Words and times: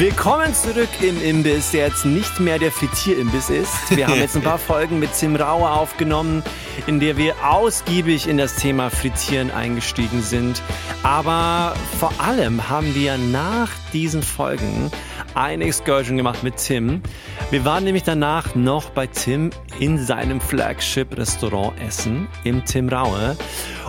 Willkommen 0.00 0.54
zurück 0.54 0.88
im 1.02 1.22
Imbiss, 1.22 1.72
der 1.72 1.88
jetzt 1.88 2.06
nicht 2.06 2.40
mehr 2.40 2.58
der 2.58 2.72
Fritierimbiss 2.72 3.50
ist. 3.50 3.94
Wir 3.94 4.06
haben 4.06 4.18
jetzt 4.18 4.34
ein 4.34 4.40
paar 4.40 4.56
Folgen 4.58 4.98
mit 4.98 5.10
Tim 5.12 5.36
Rauer 5.36 5.72
aufgenommen, 5.72 6.42
in 6.86 7.00
der 7.00 7.18
wir 7.18 7.34
ausgiebig 7.46 8.26
in 8.26 8.38
das 8.38 8.56
Thema 8.56 8.88
Frittieren 8.88 9.50
eingestiegen 9.50 10.22
sind. 10.22 10.62
Aber 11.02 11.74
vor 11.98 12.14
allem 12.16 12.70
haben 12.70 12.94
wir 12.94 13.18
nach 13.18 13.68
diesen 13.92 14.22
Folgen 14.22 14.90
eine 15.34 15.64
Excursion 15.64 16.16
gemacht 16.16 16.42
mit 16.42 16.56
Tim. 16.56 17.02
Wir 17.50 17.64
waren 17.64 17.84
nämlich 17.84 18.02
danach 18.02 18.54
noch 18.54 18.90
bei 18.90 19.06
Tim 19.06 19.50
in 19.78 19.98
seinem 19.98 20.40
Flagship-Restaurant 20.40 21.78
essen, 21.80 22.26
im 22.44 22.64
Tim 22.64 22.88
Raue. 22.88 23.36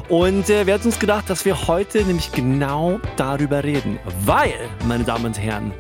Und 0.09 0.49
äh, 0.49 0.65
wir 0.65 0.73
hatten 0.73 0.87
uns 0.87 0.99
gedacht, 0.99 1.29
dass 1.29 1.46
wir 1.46 1.68
heute 1.68 2.03
nämlich 2.03 2.31
genau 2.31 2.99
darüber 3.15 3.63
reden. 3.63 3.99
Weil, 4.25 4.53
meine 4.85 5.03
Damen 5.03 5.25
und 5.25 5.40
Herren, 5.40 5.73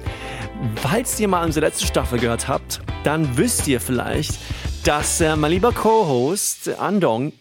Falls 0.75 1.19
ihr 1.19 1.27
mal 1.27 1.43
unsere 1.43 1.65
letzte 1.65 1.85
Staffel 1.85 2.19
gehört 2.19 2.47
habt, 2.47 2.81
dann 3.03 3.37
wisst 3.37 3.67
ihr 3.67 3.79
vielleicht, 3.79 4.37
dass 4.83 5.21
äh, 5.21 5.35
mein 5.35 5.51
lieber 5.51 5.71
Co-Host 5.71 6.79
Andong 6.79 7.33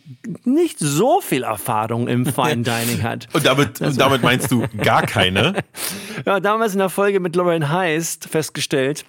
nicht 0.44 0.78
so 0.78 1.20
viel 1.20 1.42
Erfahrung 1.42 2.08
im 2.08 2.26
Fine 2.26 2.62
Dining 2.62 3.02
hat. 3.02 3.28
Und 3.32 3.46
damit, 3.46 3.80
und 3.80 4.00
damit 4.00 4.22
meinst 4.22 4.50
du 4.50 4.66
gar 4.82 5.02
keine? 5.02 5.62
ja, 6.26 6.40
damals 6.40 6.72
in 6.72 6.78
der 6.78 6.88
Folge 6.88 7.20
mit 7.20 7.36
Lauren 7.36 7.70
Heist 7.70 8.26
festgestellt, 8.26 9.04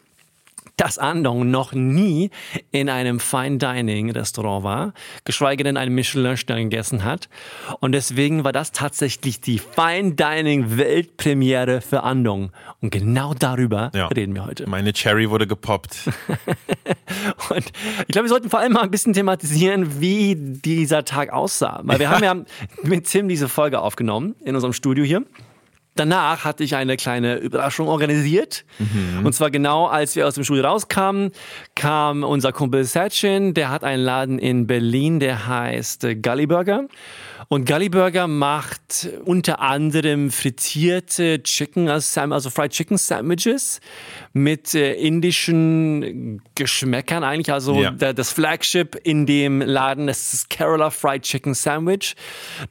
dass 0.81 0.97
Andong 0.97 1.51
noch 1.51 1.73
nie 1.73 2.31
in 2.71 2.89
einem 2.89 3.19
Fine 3.19 3.59
Dining 3.59 4.09
Restaurant 4.09 4.63
war, 4.63 4.93
geschweige 5.25 5.63
denn 5.63 5.77
einen 5.77 5.93
Michelin-Stern 5.93 6.71
gegessen 6.71 7.03
hat. 7.03 7.29
Und 7.81 7.91
deswegen 7.91 8.43
war 8.43 8.51
das 8.51 8.71
tatsächlich 8.71 9.39
die 9.41 9.59
Fine 9.59 10.13
Dining 10.13 10.79
Weltpremiere 10.79 11.81
für 11.81 12.01
Andong. 12.01 12.51
Und 12.81 12.89
genau 12.89 13.35
darüber 13.35 13.91
ja. 13.93 14.07
reden 14.07 14.33
wir 14.33 14.43
heute. 14.43 14.67
Meine 14.67 14.91
Cherry 14.91 15.29
wurde 15.29 15.45
gepoppt. 15.45 16.09
Und 17.49 17.71
ich 17.99 18.07
glaube, 18.07 18.25
wir 18.25 18.29
sollten 18.29 18.49
vor 18.49 18.59
allem 18.59 18.73
mal 18.73 18.81
ein 18.81 18.89
bisschen 18.89 19.13
thematisieren, 19.13 20.01
wie 20.01 20.33
dieser 20.35 21.05
Tag 21.05 21.31
aussah. 21.31 21.81
Weil 21.83 21.99
wir 21.99 22.09
haben 22.09 22.23
ja 22.23 22.35
mit 22.81 23.05
Tim 23.05 23.27
diese 23.27 23.49
Folge 23.49 23.79
aufgenommen 23.81 24.33
in 24.43 24.55
unserem 24.55 24.73
Studio 24.73 25.03
hier. 25.03 25.23
Danach 25.95 26.45
hatte 26.45 26.63
ich 26.63 26.75
eine 26.75 26.95
kleine 26.95 27.35
Überraschung 27.35 27.87
organisiert. 27.87 28.63
Mhm. 28.79 29.25
Und 29.25 29.33
zwar 29.33 29.51
genau, 29.51 29.87
als 29.87 30.15
wir 30.15 30.25
aus 30.27 30.35
dem 30.35 30.43
Studio 30.43 30.63
rauskamen, 30.63 31.31
kam 31.75 32.23
unser 32.23 32.53
Kumpel 32.53 32.85
Satchin, 32.85 33.53
der 33.53 33.69
hat 33.69 33.83
einen 33.83 34.03
Laden 34.03 34.39
in 34.39 34.67
Berlin, 34.67 35.19
der 35.19 35.47
heißt 35.47 36.07
Gully 36.21 36.47
Burger. 36.47 36.85
Und 37.51 37.67
Gully 37.67 37.89
Burger 37.89 38.27
macht 38.27 39.09
unter 39.25 39.59
anderem 39.59 40.31
frittierte 40.31 41.43
Chicken, 41.43 41.89
also 41.89 42.49
Fried 42.49 42.71
Chicken 42.71 42.97
Sandwiches 42.97 43.81
mit 44.31 44.73
äh, 44.73 44.93
indischen 44.93 46.41
Geschmäckern 46.55 47.25
eigentlich. 47.25 47.51
Also 47.51 47.75
ja. 47.81 47.91
das 47.91 48.31
Flagship 48.31 48.95
in 49.03 49.25
dem 49.25 49.59
Laden, 49.59 50.07
das 50.07 50.33
ist 50.33 50.49
Kerala 50.49 50.91
Fried 50.91 51.23
Chicken 51.23 51.53
Sandwich. 51.53 52.15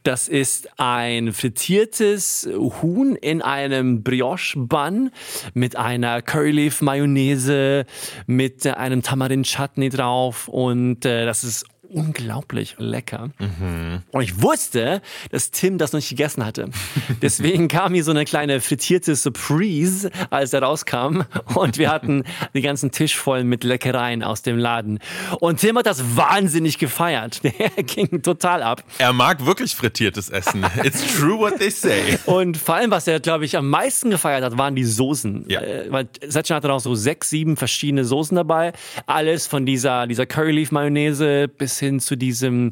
Das 0.03 0.29
ist 0.29 0.71
ein 0.81 1.35
frittiertes 1.35 2.49
Huhn 2.81 3.17
in 3.17 3.43
einem 3.43 4.03
Brioche-Bun 4.03 5.11
mit 5.53 5.77
einer 5.77 6.23
Curryleaf 6.23 6.81
Mayonnaise, 6.81 7.85
mit 8.27 8.67
einem 8.67 9.03
Tamarind 9.03 9.45
Chutney 9.47 9.91
drauf 9.91 10.49
und 10.49 11.05
äh, 11.05 11.27
das 11.27 11.45
ist 11.45 11.67
unglaublich 11.91 12.77
lecker. 12.79 13.31
Mhm. 13.39 14.03
Und 14.13 14.23
ich 14.23 14.43
wusste, 14.43 15.03
dass 15.31 15.51
Tim 15.51 15.79
das 15.79 15.93
noch 15.93 15.99
nicht 15.99 16.11
gegessen 16.11 16.45
hatte. 16.45 16.69
Deswegen 17.23 17.69
kam 17.69 17.95
hier 17.95 18.05
so 18.05 18.11
eine 18.11 18.25
kleine 18.25 18.61
frittierte 18.61 19.17
Surprise, 19.17 20.11
als 20.31 20.53
er 20.53 20.63
rauskam. 20.63 21.23
Und 21.55 21.79
wir 21.79 21.91
hatten 21.91 22.25
den 22.55 22.63
ganzen 22.63 22.91
Tisch 22.91 23.17
voll 23.17 23.45
mit 23.45 23.65
Leckereien 23.65 24.23
aus 24.23 24.43
dem 24.43 24.59
Laden. 24.59 25.01
Und 25.41 25.61
Tim 25.61 25.77
hat 25.79 25.87
das 25.87 26.17
wahnsinnig 26.17 26.79
gefeiert. 26.79 27.41
Der 27.61 27.83
ging 27.83 28.23
total 28.23 28.63
ab. 28.63 28.85
Er 28.99 29.13
mag 29.13 29.45
wirklich 29.45 29.75
frittiertes 29.75 30.31
Essen. 30.31 30.65
It's 30.85 31.17
true 31.17 31.39
what 31.39 31.59
they 31.59 31.71
say. 31.71 32.19
Und 32.27 32.57
vor 32.57 32.77
allem, 32.77 32.91
was 32.91 33.07
er, 33.07 33.21
glaube 33.21 33.45
ich, 33.45 33.57
am 33.57 33.69
meisten 33.69 34.11
gefeiert 34.11 34.45
hat, 34.45 34.57
waren 34.57 34.77
die 34.77 34.85
Soßen. 34.85 35.47
Ja. 35.49 35.61
Äh, 35.61 35.87
weil 35.91 36.09
Setchen 36.27 36.57
hatte 36.57 36.73
auch 36.73 36.81
so 36.81 36.95
sechs, 36.95 37.31
sieben 37.31 37.57
verschiedene 37.57 38.05
Soßen 38.05 38.37
dabei. 38.37 38.73
Alles 39.07 39.47
von 39.47 39.67
dieser, 39.67 40.07
dieser 40.07 40.27
Curryleaf 40.27 40.71
Mayonnaise 40.71 41.49
bis 41.49 41.80
hin 41.81 42.01
zu 42.01 42.17
diesem, 42.17 42.71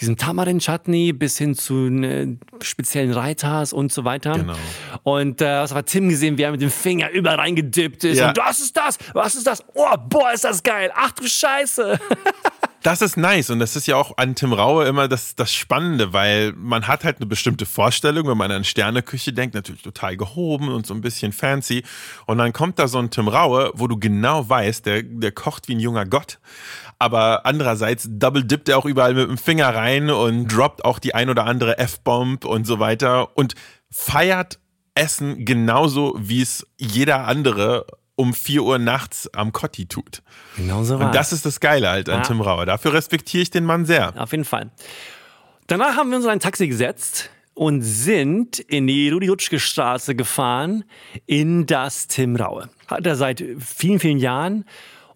diesem 0.00 0.16
Tamarin-Chutney, 0.16 1.12
bis 1.12 1.38
hin 1.38 1.54
zu 1.54 1.74
ne, 1.74 2.38
speziellen 2.60 3.12
Reitas 3.12 3.72
und 3.72 3.92
so 3.92 4.04
weiter. 4.04 4.32
Genau. 4.32 4.56
Und 5.04 5.40
äh, 5.40 5.44
das 5.44 5.74
hat 5.74 5.86
Tim 5.86 6.08
gesehen, 6.08 6.36
wie 6.38 6.42
er 6.42 6.50
mit 6.50 6.60
dem 6.60 6.70
Finger 6.70 7.10
überall 7.10 7.36
reingedippt 7.36 8.04
ist. 8.04 8.18
Ja. 8.18 8.28
Und 8.28 8.38
was 8.38 8.60
ist 8.60 8.76
das? 8.76 8.98
Was 9.14 9.34
ist 9.34 9.46
das? 9.46 9.64
Oh, 9.74 9.96
boah, 10.08 10.32
ist 10.32 10.44
das 10.44 10.62
geil. 10.62 10.90
Ach 10.94 11.12
du 11.12 11.26
Scheiße. 11.26 11.98
Das 12.82 13.02
ist 13.02 13.16
nice 13.16 13.50
und 13.50 13.58
das 13.58 13.74
ist 13.74 13.88
ja 13.88 13.96
auch 13.96 14.18
an 14.18 14.36
Tim 14.36 14.52
Raue 14.52 14.86
immer 14.86 15.08
das, 15.08 15.34
das 15.34 15.52
Spannende, 15.52 16.12
weil 16.12 16.52
man 16.52 16.86
hat 16.86 17.02
halt 17.02 17.16
eine 17.16 17.26
bestimmte 17.26 17.66
Vorstellung, 17.66 18.28
wenn 18.28 18.38
man 18.38 18.52
an 18.52 18.62
Sterneküche 18.62 19.32
denkt, 19.32 19.56
natürlich 19.56 19.82
total 19.82 20.16
gehoben 20.16 20.68
und 20.68 20.86
so 20.86 20.94
ein 20.94 21.00
bisschen 21.00 21.32
fancy. 21.32 21.82
Und 22.26 22.38
dann 22.38 22.52
kommt 22.52 22.78
da 22.78 22.86
so 22.86 22.98
ein 22.98 23.10
Tim 23.10 23.26
Raue, 23.26 23.72
wo 23.74 23.88
du 23.88 23.98
genau 23.98 24.48
weißt, 24.48 24.86
der, 24.86 25.02
der 25.02 25.32
kocht 25.32 25.66
wie 25.66 25.74
ein 25.74 25.80
junger 25.80 26.06
Gott. 26.06 26.38
Aber 27.00 27.46
andererseits 27.46 28.08
double 28.08 28.44
dippt 28.44 28.68
er 28.68 28.78
auch 28.78 28.86
überall 28.86 29.14
mit 29.14 29.28
dem 29.28 29.38
Finger 29.38 29.74
rein 29.74 30.08
und 30.08 30.46
droppt 30.46 30.84
auch 30.84 31.00
die 31.00 31.16
ein 31.16 31.30
oder 31.30 31.46
andere 31.46 31.78
F-Bomb 31.78 32.44
und 32.44 32.64
so 32.64 32.78
weiter 32.78 33.36
und 33.36 33.54
feiert 33.90 34.60
Essen 34.94 35.44
genauso, 35.44 36.14
wie 36.18 36.42
es 36.42 36.66
jeder 36.76 37.26
andere 37.26 37.86
um 38.18 38.34
4 38.34 38.64
Uhr 38.64 38.78
nachts 38.78 39.32
am 39.32 39.52
Kotti 39.52 39.86
tut. 39.86 40.22
Genau 40.56 40.82
so 40.82 40.98
war 40.98 41.06
Und 41.06 41.14
das 41.14 41.32
ist 41.32 41.46
das 41.46 41.60
Geile 41.60 41.88
halt 41.88 42.08
an 42.08 42.16
ja. 42.16 42.22
Tim 42.22 42.40
Rauer. 42.40 42.66
Dafür 42.66 42.92
respektiere 42.92 43.42
ich 43.42 43.50
den 43.50 43.64
Mann 43.64 43.86
sehr. 43.86 44.12
Auf 44.20 44.32
jeden 44.32 44.44
Fall. 44.44 44.70
Danach 45.68 45.96
haben 45.96 46.10
wir 46.10 46.16
uns 46.16 46.24
in 46.24 46.32
ein 46.32 46.40
Taxi 46.40 46.66
gesetzt 46.66 47.30
und 47.54 47.82
sind 47.82 48.58
in 48.58 48.88
die 48.88 49.08
Rudi-Dutschke 49.10 49.60
Straße 49.60 50.16
gefahren 50.16 50.82
in 51.26 51.66
das 51.66 52.08
Tim 52.08 52.34
Raue. 52.34 52.68
Hat 52.88 53.06
er 53.06 53.14
seit 53.14 53.44
vielen, 53.60 54.00
vielen 54.00 54.18
Jahren 54.18 54.64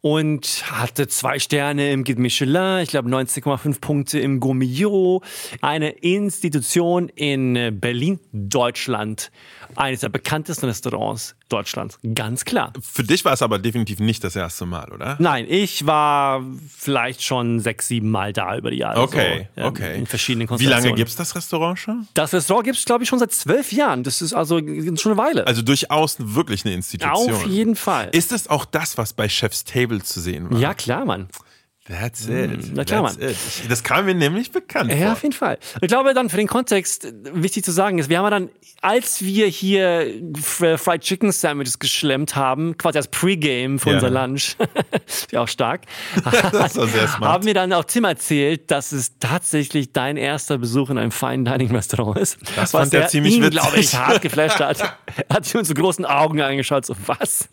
und 0.02 0.64
hatte 0.70 1.06
zwei 1.08 1.38
Sterne 1.38 1.92
im 1.92 2.04
Guide 2.04 2.20
Michelin, 2.20 2.80
ich 2.82 2.90
glaube 2.90 3.08
19,5 3.08 3.80
Punkte 3.80 4.18
im 4.18 4.40
Gourmillot, 4.40 5.22
eine 5.60 5.90
Institution 5.90 7.08
in 7.08 7.78
Berlin, 7.80 8.18
Deutschland 8.32 9.30
eines 9.76 10.00
der 10.00 10.10
bekanntesten 10.10 10.66
Restaurants 10.66 11.36
Deutschlands, 11.52 11.98
ganz 12.14 12.44
klar. 12.46 12.72
Für 12.80 13.04
dich 13.04 13.24
war 13.26 13.34
es 13.34 13.42
aber 13.42 13.58
definitiv 13.58 14.00
nicht 14.00 14.24
das 14.24 14.34
erste 14.36 14.64
Mal, 14.64 14.90
oder? 14.90 15.16
Nein, 15.18 15.46
ich 15.48 15.86
war 15.86 16.42
vielleicht 16.74 17.22
schon 17.22 17.60
sechs, 17.60 17.88
sieben 17.88 18.10
Mal 18.10 18.32
da 18.32 18.56
über 18.56 18.70
die 18.70 18.78
Jahre. 18.78 19.00
Okay, 19.00 19.48
so, 19.54 19.64
okay. 19.64 19.98
In 19.98 20.06
verschiedenen 20.06 20.48
Wie 20.58 20.64
lange 20.64 20.94
gibt 20.94 21.10
es 21.10 21.16
das 21.16 21.36
Restaurant 21.36 21.78
schon? 21.78 22.08
Das 22.14 22.32
Restaurant 22.32 22.64
gibt 22.64 22.78
es, 22.78 22.84
glaube 22.86 23.04
ich, 23.04 23.10
schon 23.10 23.18
seit 23.18 23.32
zwölf 23.32 23.70
Jahren. 23.70 24.02
Das 24.02 24.22
ist 24.22 24.32
also 24.32 24.58
schon 24.58 25.12
eine 25.12 25.16
Weile. 25.18 25.46
Also 25.46 25.60
durchaus 25.60 26.16
wirklich 26.18 26.64
eine 26.64 26.74
Institution. 26.74 27.34
Auf 27.34 27.46
jeden 27.46 27.76
Fall. 27.76 28.08
Ist 28.12 28.32
es 28.32 28.48
auch 28.48 28.64
das, 28.64 28.96
was 28.96 29.12
bei 29.12 29.28
Chef's 29.28 29.64
Table 29.64 29.91
zu 30.00 30.20
sehen 30.20 30.50
war? 30.50 30.58
Ja, 30.58 30.72
klar, 30.74 31.04
Mann. 31.04 31.28
That's 31.88 32.28
it. 32.28 32.70
Mm, 32.70 32.74
na 32.74 32.84
klar, 32.84 33.02
That's 33.02 33.18
Mann. 33.18 33.30
It. 33.30 33.36
Das 33.68 33.82
kam 33.82 34.04
mir 34.04 34.14
nämlich 34.14 34.52
bekannt. 34.52 34.92
Ja, 34.92 34.98
vor. 34.98 35.12
auf 35.12 35.22
jeden 35.24 35.34
Fall. 35.34 35.58
Ich 35.80 35.88
glaube 35.88 36.14
dann 36.14 36.30
für 36.30 36.36
den 36.36 36.46
Kontext 36.46 37.12
wichtig 37.24 37.64
zu 37.64 37.72
sagen 37.72 37.98
ist, 37.98 38.08
wir 38.08 38.18
haben 38.18 38.30
dann, 38.30 38.50
als 38.82 39.22
wir 39.22 39.48
hier 39.48 40.06
Fried 40.40 41.00
Chicken 41.00 41.32
Sandwiches 41.32 41.80
geschlemmt 41.80 42.36
haben, 42.36 42.76
quasi 42.78 42.98
als 42.98 43.08
Pre-Game 43.08 43.80
für 43.80 43.90
ja. 43.90 43.94
unser 43.96 44.10
Lunch, 44.10 44.56
ja 45.32 45.40
auch 45.40 45.48
stark, 45.48 45.82
das 46.52 46.76
war 46.76 46.86
sehr 46.86 47.08
smart. 47.08 47.32
haben 47.32 47.46
wir 47.46 47.54
dann 47.54 47.72
auch 47.72 47.84
Tim 47.84 48.04
erzählt, 48.04 48.70
dass 48.70 48.92
es 48.92 49.18
tatsächlich 49.18 49.92
dein 49.92 50.16
erster 50.16 50.58
Besuch 50.58 50.88
in 50.88 50.98
einem 50.98 51.10
Fine 51.10 51.42
Dining 51.42 51.74
Restaurant 51.74 52.16
ist. 52.16 52.38
Das 52.54 52.56
was 52.56 52.70
fand 52.70 52.94
er 52.94 53.08
ziemlich 53.08 53.38
ihn, 53.38 53.50
glaube 53.50 53.76
ich, 53.78 53.92
hart 53.98 54.22
geflasht 54.22 54.60
hat. 54.60 54.78
er 55.28 55.36
hat 55.36 55.46
sich 55.46 55.56
uns 55.56 55.66
so 55.66 55.74
großen 55.74 56.04
Augen 56.04 56.40
angeschaut, 56.42 56.86
so 56.86 56.94
was? 57.06 57.48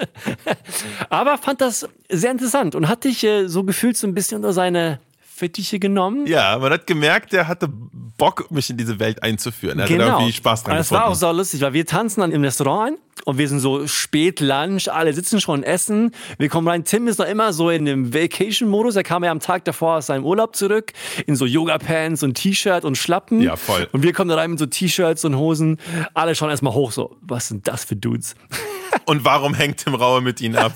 Aber 1.09 1.39
fand 1.39 1.61
das 1.61 1.89
sehr 2.09 2.29
interessant 2.29 2.75
und 2.75 2.87
hat 2.87 3.05
dich 3.05 3.23
äh, 3.23 3.47
so 3.47 3.63
gefühlt 3.63 3.97
so 3.97 4.05
ein 4.05 4.13
bisschen 4.13 4.19
unter 4.33 4.54
seine 4.54 5.00
Fittiche 5.39 5.80
genommen. 5.80 6.27
Ja, 6.27 6.57
man 6.60 6.74
hat 6.74 6.86
gemerkt, 6.86 7.31
der 7.31 7.48
hatte 7.48 7.69
Bock, 7.69 8.51
mich 8.51 8.69
in 8.69 8.75
diese 8.75 9.00
Welt 9.00 9.24
einzuführen. 9.24 9.80
Er 9.80 9.88
genau. 9.88 10.06
da 10.06 10.12
irgendwie 10.16 10.33
Spaß 10.33 10.63
dran 10.63 10.74
Und 10.74 10.80
das 10.80 10.89
gefunden. 10.89 11.04
war 11.04 11.10
auch 11.10 11.16
so 11.16 11.31
lustig, 11.31 11.62
weil 11.62 11.71
wir 11.71 11.86
tanzen 11.86 12.19
dann 12.19 12.31
im 12.33 12.44
Restaurant 12.44 12.92
ein 12.92 12.98
und 13.24 13.38
wir 13.38 13.48
sind 13.48 13.60
so 13.60 13.88
spät 13.88 14.42
Lunch, 14.42 14.89
alle 14.89 15.13
sitzen 15.13 15.39
schon 15.39 15.60
und 15.60 15.63
essen. 15.63 16.12
Wir 16.38 16.50
kommen 16.50 16.68
rein. 16.68 16.83
Tim 16.83 17.07
ist 17.07 17.19
noch 17.19 17.25
immer 17.25 17.54
so 17.54 17.69
in 17.69 17.86
dem 17.86 18.13
Vacation-Modus. 18.13 18.98
Er 18.98 19.04
kam 19.04 19.24
ja 19.24 19.31
am 19.31 19.39
Tag 19.39 19.63
davor 19.63 19.98
aus 19.98 20.07
seinem 20.07 20.25
Urlaub 20.25 20.57
zurück 20.57 20.92
in 21.25 21.38
so 21.38 21.45
Yoga-Pants 21.45 22.22
und 22.24 22.33
T-Shirt 22.33 22.83
und 22.83 22.98
Schlappen. 22.98 23.42
Ja, 23.42 23.56
voll. 23.56 23.88
Und 23.94 24.04
wir 24.04 24.12
kommen 24.12 24.30
da 24.30 24.36
rein 24.36 24.51
mit 24.51 24.60
so 24.60 24.65
T-Shirts 24.65 25.24
und 25.24 25.38
Hosen. 25.38 25.77
Alle 26.13 26.36
schauen 26.36 26.50
erstmal 26.50 26.74
hoch, 26.74 26.92
so, 26.92 27.15
was 27.22 27.48
sind 27.48 27.68
das 27.68 27.86
für 27.86 27.95
Dudes? 27.95 28.36
Und 29.06 29.24
warum 29.24 29.54
hängt 29.54 29.77
Tim 29.77 29.95
Raue 29.95 30.22
mit 30.22 30.42
ihnen 30.42 30.56
ab? 30.56 30.74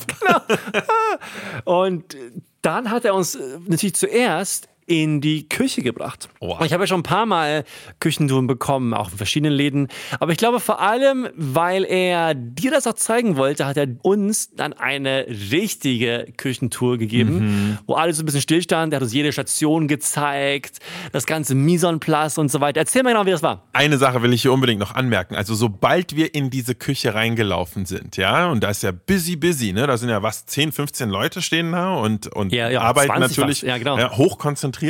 Und 1.66 2.16
dann 2.63 2.89
hat 2.89 3.06
er 3.06 3.13
uns 3.13 3.36
äh, 3.36 3.60
natürlich 3.68 3.95
zuerst 3.95 4.68
in 4.85 5.21
die 5.21 5.47
Küche 5.47 5.81
gebracht. 5.81 6.30
Wow. 6.39 6.62
Ich 6.65 6.74
habe 6.74 6.83
ja 6.83 6.88
schon 6.88 7.00
ein 7.00 7.03
paar 7.03 7.25
Mal 7.25 7.63
Küchentouren 8.00 8.47
bekommen, 8.47 8.94
auch 8.94 9.12
in 9.12 9.18
verschiedenen 9.18 9.53
Läden. 9.53 9.88
Aber 10.19 10.31
ich 10.31 10.38
glaube 10.38 10.59
vor 10.59 10.81
allem, 10.81 11.27
weil 11.35 11.83
er 11.83 12.33
dir 12.35 12.71
das 12.71 12.88
auch 12.88 12.94
zeigen 12.94 13.38
wollte, 13.38 13.65
hat 13.65 13.77
er 13.77 13.88
uns 14.01 14.51
dann 14.51 14.74
eine 14.74 15.25
richtige 15.51 16.27
Küchentour 16.38 16.97
gegeben, 16.97 17.80
wo 17.88 17.94
alles 17.95 18.18
so 18.18 18.24
ein 18.24 18.25
bisschen 18.25 18.41
stillstand. 18.41 18.94
Er 18.94 18.97
hat 18.97 19.03
uns 19.03 19.13
jede 19.13 19.31
Station 19.31 19.88
gezeigt, 19.88 20.80
das 21.12 21.25
ganze 21.25 21.56
Mise 21.56 21.88
en 21.88 22.00
place 22.00 22.38
und 22.38 22.51
so 22.51 22.59
weiter. 22.62 22.79
Erzähl 22.79 23.03
mal 23.03 23.12
genau, 23.12 23.25
wie 23.25 23.31
das 23.31 23.44
war. 23.44 23.68
Eine 23.74 23.97
Sache 23.97 24.21
will 24.21 24.33
ich 24.33 24.41
hier 24.41 24.53
unbedingt 24.53 24.79
noch 24.79 24.95
anmerken. 24.95 25.36
Also 25.36 25.56
sobald 25.56 26.15
wir 26.15 26.36
in 26.36 26.50
diese 26.50 26.75
Küche 26.75 27.13
reingelaufen 27.13 27.86
sind, 27.86 28.18
ja, 28.18 28.50
und 28.50 28.63
da 28.63 28.69
ist 28.69 28.83
ja 28.83 28.91
busy, 28.91 29.36
busy, 29.36 29.74
ne? 29.74 29.88
Da 29.88 29.97
sind 29.97 30.09
ja 30.09 30.21
was, 30.21 30.45
10, 30.45 30.71
15 30.71 31.09
Leute 31.09 31.41
stehen 31.41 31.71
da 31.71 31.95
und, 31.95 32.27
und 32.27 32.51
Ja, 32.51 32.69
ja, 32.69 32.81
arbeiten 32.81 33.13
20 33.13 33.38
natürlich. 33.38 33.62
Ja, 33.62 33.77
genau. 33.77 33.97
hochkonzentriert. 34.18 34.82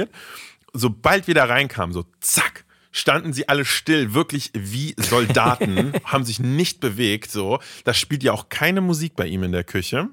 Sobald 0.73 1.27
wir 1.27 1.35
da 1.35 1.45
reinkamen, 1.45 1.93
so 1.93 2.05
zack, 2.19 2.65
standen 2.91 3.33
sie 3.33 3.49
alle 3.49 3.65
still, 3.65 4.13
wirklich 4.13 4.51
wie 4.53 4.95
Soldaten, 4.97 5.93
haben 6.05 6.23
sich 6.23 6.39
nicht 6.39 6.79
bewegt, 6.79 7.31
so. 7.31 7.59
Das 7.83 7.97
spielt 7.97 8.23
ja 8.23 8.31
auch 8.31 8.49
keine 8.49 8.81
Musik 8.81 9.15
bei 9.15 9.27
ihm 9.27 9.43
in 9.43 9.51
der 9.51 9.63
Küche. 9.63 10.09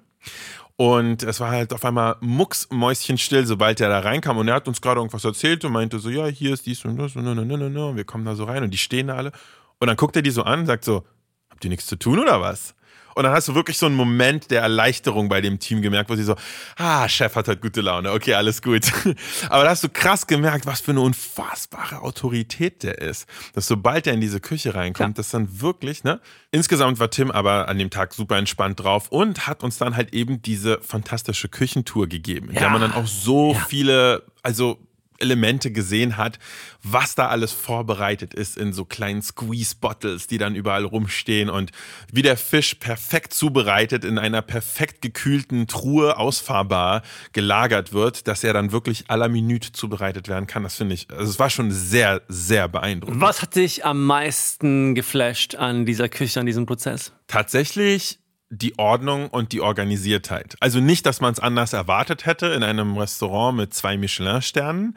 Und 0.77 1.23
es 1.23 1.41
war 1.41 1.51
halt 1.51 1.75
auf 1.75 1.85
einmal 1.85 2.17
mucksmäuschenstill, 2.21 3.45
sobald 3.47 3.83
er 3.83 3.91
da 3.91 3.99
reinkam. 3.99 4.39
Und 4.39 4.49
er 4.49 4.55
hat 4.55 4.67
uns 4.67 4.81
gerade 4.81 4.99
irgendwas 4.99 5.25
erzählt 5.25 5.63
und 5.67 5.73
meinte 5.73 5.99
so, 5.99 6.09
ja, 6.09 6.27
hier 6.27 6.55
ist 6.55 6.65
dies 6.65 6.83
und 6.87 6.97
das 6.97 7.17
und, 7.17 7.27
und, 7.27 7.39
und, 7.39 7.53
und, 7.53 7.77
und. 7.77 7.97
wir 7.97 8.05
kommen 8.05 8.25
da 8.25 8.35
so 8.35 8.45
rein 8.45 8.63
und 8.63 8.71
die 8.71 8.79
stehen 8.79 9.09
da 9.09 9.17
alle. 9.17 9.33
Und 9.79 9.89
dann 9.89 9.97
guckt 9.97 10.17
er 10.17 10.23
die 10.23 10.31
so 10.31 10.43
an 10.43 10.61
und 10.61 10.67
sagt 10.67 10.85
so, 10.85 11.05
habt 11.51 11.63
ihr 11.65 11.71
nichts 11.71 11.85
zu 11.85 11.97
tun 11.97 12.19
oder 12.19 12.41
was? 12.41 12.75
Und 13.15 13.25
dann 13.25 13.33
hast 13.33 13.49
du 13.49 13.55
wirklich 13.55 13.79
so 13.79 13.87
einen 13.87 13.95
Moment 13.95 14.51
der 14.51 14.63
Erleichterung 14.63 15.29
bei 15.29 15.41
dem 15.41 15.59
Team 15.59 15.83
gemerkt, 15.83 16.11
wo 16.11 16.17
sie 16.17 16.25
so, 16.25 16.37
ah, 16.77 17.09
Chef 17.09 17.35
hat 17.37 17.49
halt 17.49 17.61
gute 17.61 17.81
Laune, 17.81 18.13
okay, 18.13 18.35
alles 18.35 18.63
gut. 18.63 18.83
Aber 19.49 19.65
da 19.65 19.71
hast 19.71 19.85
du 19.85 19.89
krass 19.89 20.27
gemerkt, 20.27 20.67
was 20.67 20.81
für 20.81 20.93
eine 20.93 21.01
unfassbare 21.01 22.01
Autorität 22.03 22.83
der 22.83 22.99
ist. 22.99 23.27
Dass 23.55 23.67
sobald 23.67 24.07
er 24.07 24.15
in 24.15 24.21
diese 24.21 24.41
Küche 24.41 24.75
reinkommt, 24.75 25.19
das 25.19 25.31
dann 25.31 25.61
wirklich, 25.61 26.05
ne? 26.05 26.21
Insgesamt 26.51 26.99
war 26.99 27.11
Tim 27.11 27.31
aber 27.31 27.69
an 27.69 27.79
dem 27.79 27.91
Tag 27.91 28.13
super 28.15 28.37
entspannt 28.37 28.81
drauf 28.81 29.09
und 29.09 29.47
hat 29.47 29.63
uns 29.63 29.79
dann 29.79 29.97
halt 29.97 30.13
eben 30.13 30.43
diese 30.43 30.81
fantastische 30.81 31.49
Küchentour 31.49 32.09
gegeben, 32.09 32.49
in 32.49 32.55
der 32.55 32.63
Ja. 32.65 32.69
man 32.71 32.81
dann 32.81 32.93
auch 32.93 33.07
so 33.07 33.55
viele, 33.69 34.25
also 34.43 34.79
Elemente 35.21 35.71
gesehen 35.71 36.17
hat, 36.17 36.39
was 36.83 37.15
da 37.15 37.29
alles 37.29 37.53
vorbereitet 37.53 38.35
ist 38.35 38.57
in 38.57 38.73
so 38.73 38.85
kleinen 38.85 39.23
Squeeze-Bottles, 39.23 40.27
die 40.27 40.39
dann 40.39 40.55
überall 40.55 40.85
rumstehen 40.85 41.51
und 41.51 41.73
wie 42.13 42.23
der 42.23 42.37
Fisch 42.37 42.75
perfekt 42.75 43.35
zubereitet 43.35 44.05
in 44.05 44.19
einer 44.19 44.43
perfekt 44.43 45.03
gekühlten 45.03 45.67
Truhe 45.67 46.17
ausfahrbar 46.17 47.03
gelagert 47.33 47.93
wird, 47.93 48.29
dass 48.29 48.45
er 48.45 48.53
dann 48.53 48.73
wirklich 48.73 49.07
à 49.09 49.17
la 49.17 49.29
Minute 49.29 49.73
zubereitet 49.73 50.29
werden 50.29 50.47
kann. 50.47 50.63
Das 50.63 50.77
finde 50.77 50.95
ich, 50.95 51.11
also 51.11 51.31
es 51.31 51.39
war 51.39 51.51
schon 51.51 51.71
sehr, 51.71 52.23
sehr 52.29 52.69
beeindruckend. 52.69 53.21
Was 53.21 53.43
hat 53.43 53.57
dich 53.57 53.85
am 53.85 54.07
meisten 54.07 54.95
geflasht 54.95 55.55
an 55.55 55.85
dieser 55.85 56.09
Küche, 56.09 56.41
an 56.41 56.47
diesem 56.47 56.67
Prozess? 56.67 57.13
Tatsächlich 57.27 58.20
die 58.51 58.79
Ordnung 58.79 59.29
und 59.29 59.53
die 59.53 59.61
Organisiertheit. 59.61 60.57
Also 60.61 60.81
nicht, 60.81 61.07
dass 61.07 61.21
man 61.21 61.33
es 61.33 61.41
anders 61.41 61.73
erwartet 61.73 62.27
hätte 62.27 62.47
in 62.49 62.63
einem 62.63 62.99
Restaurant 62.99 63.57
mit 63.57 63.73
zwei 63.73 63.97
Michelin-Sternen, 63.97 64.97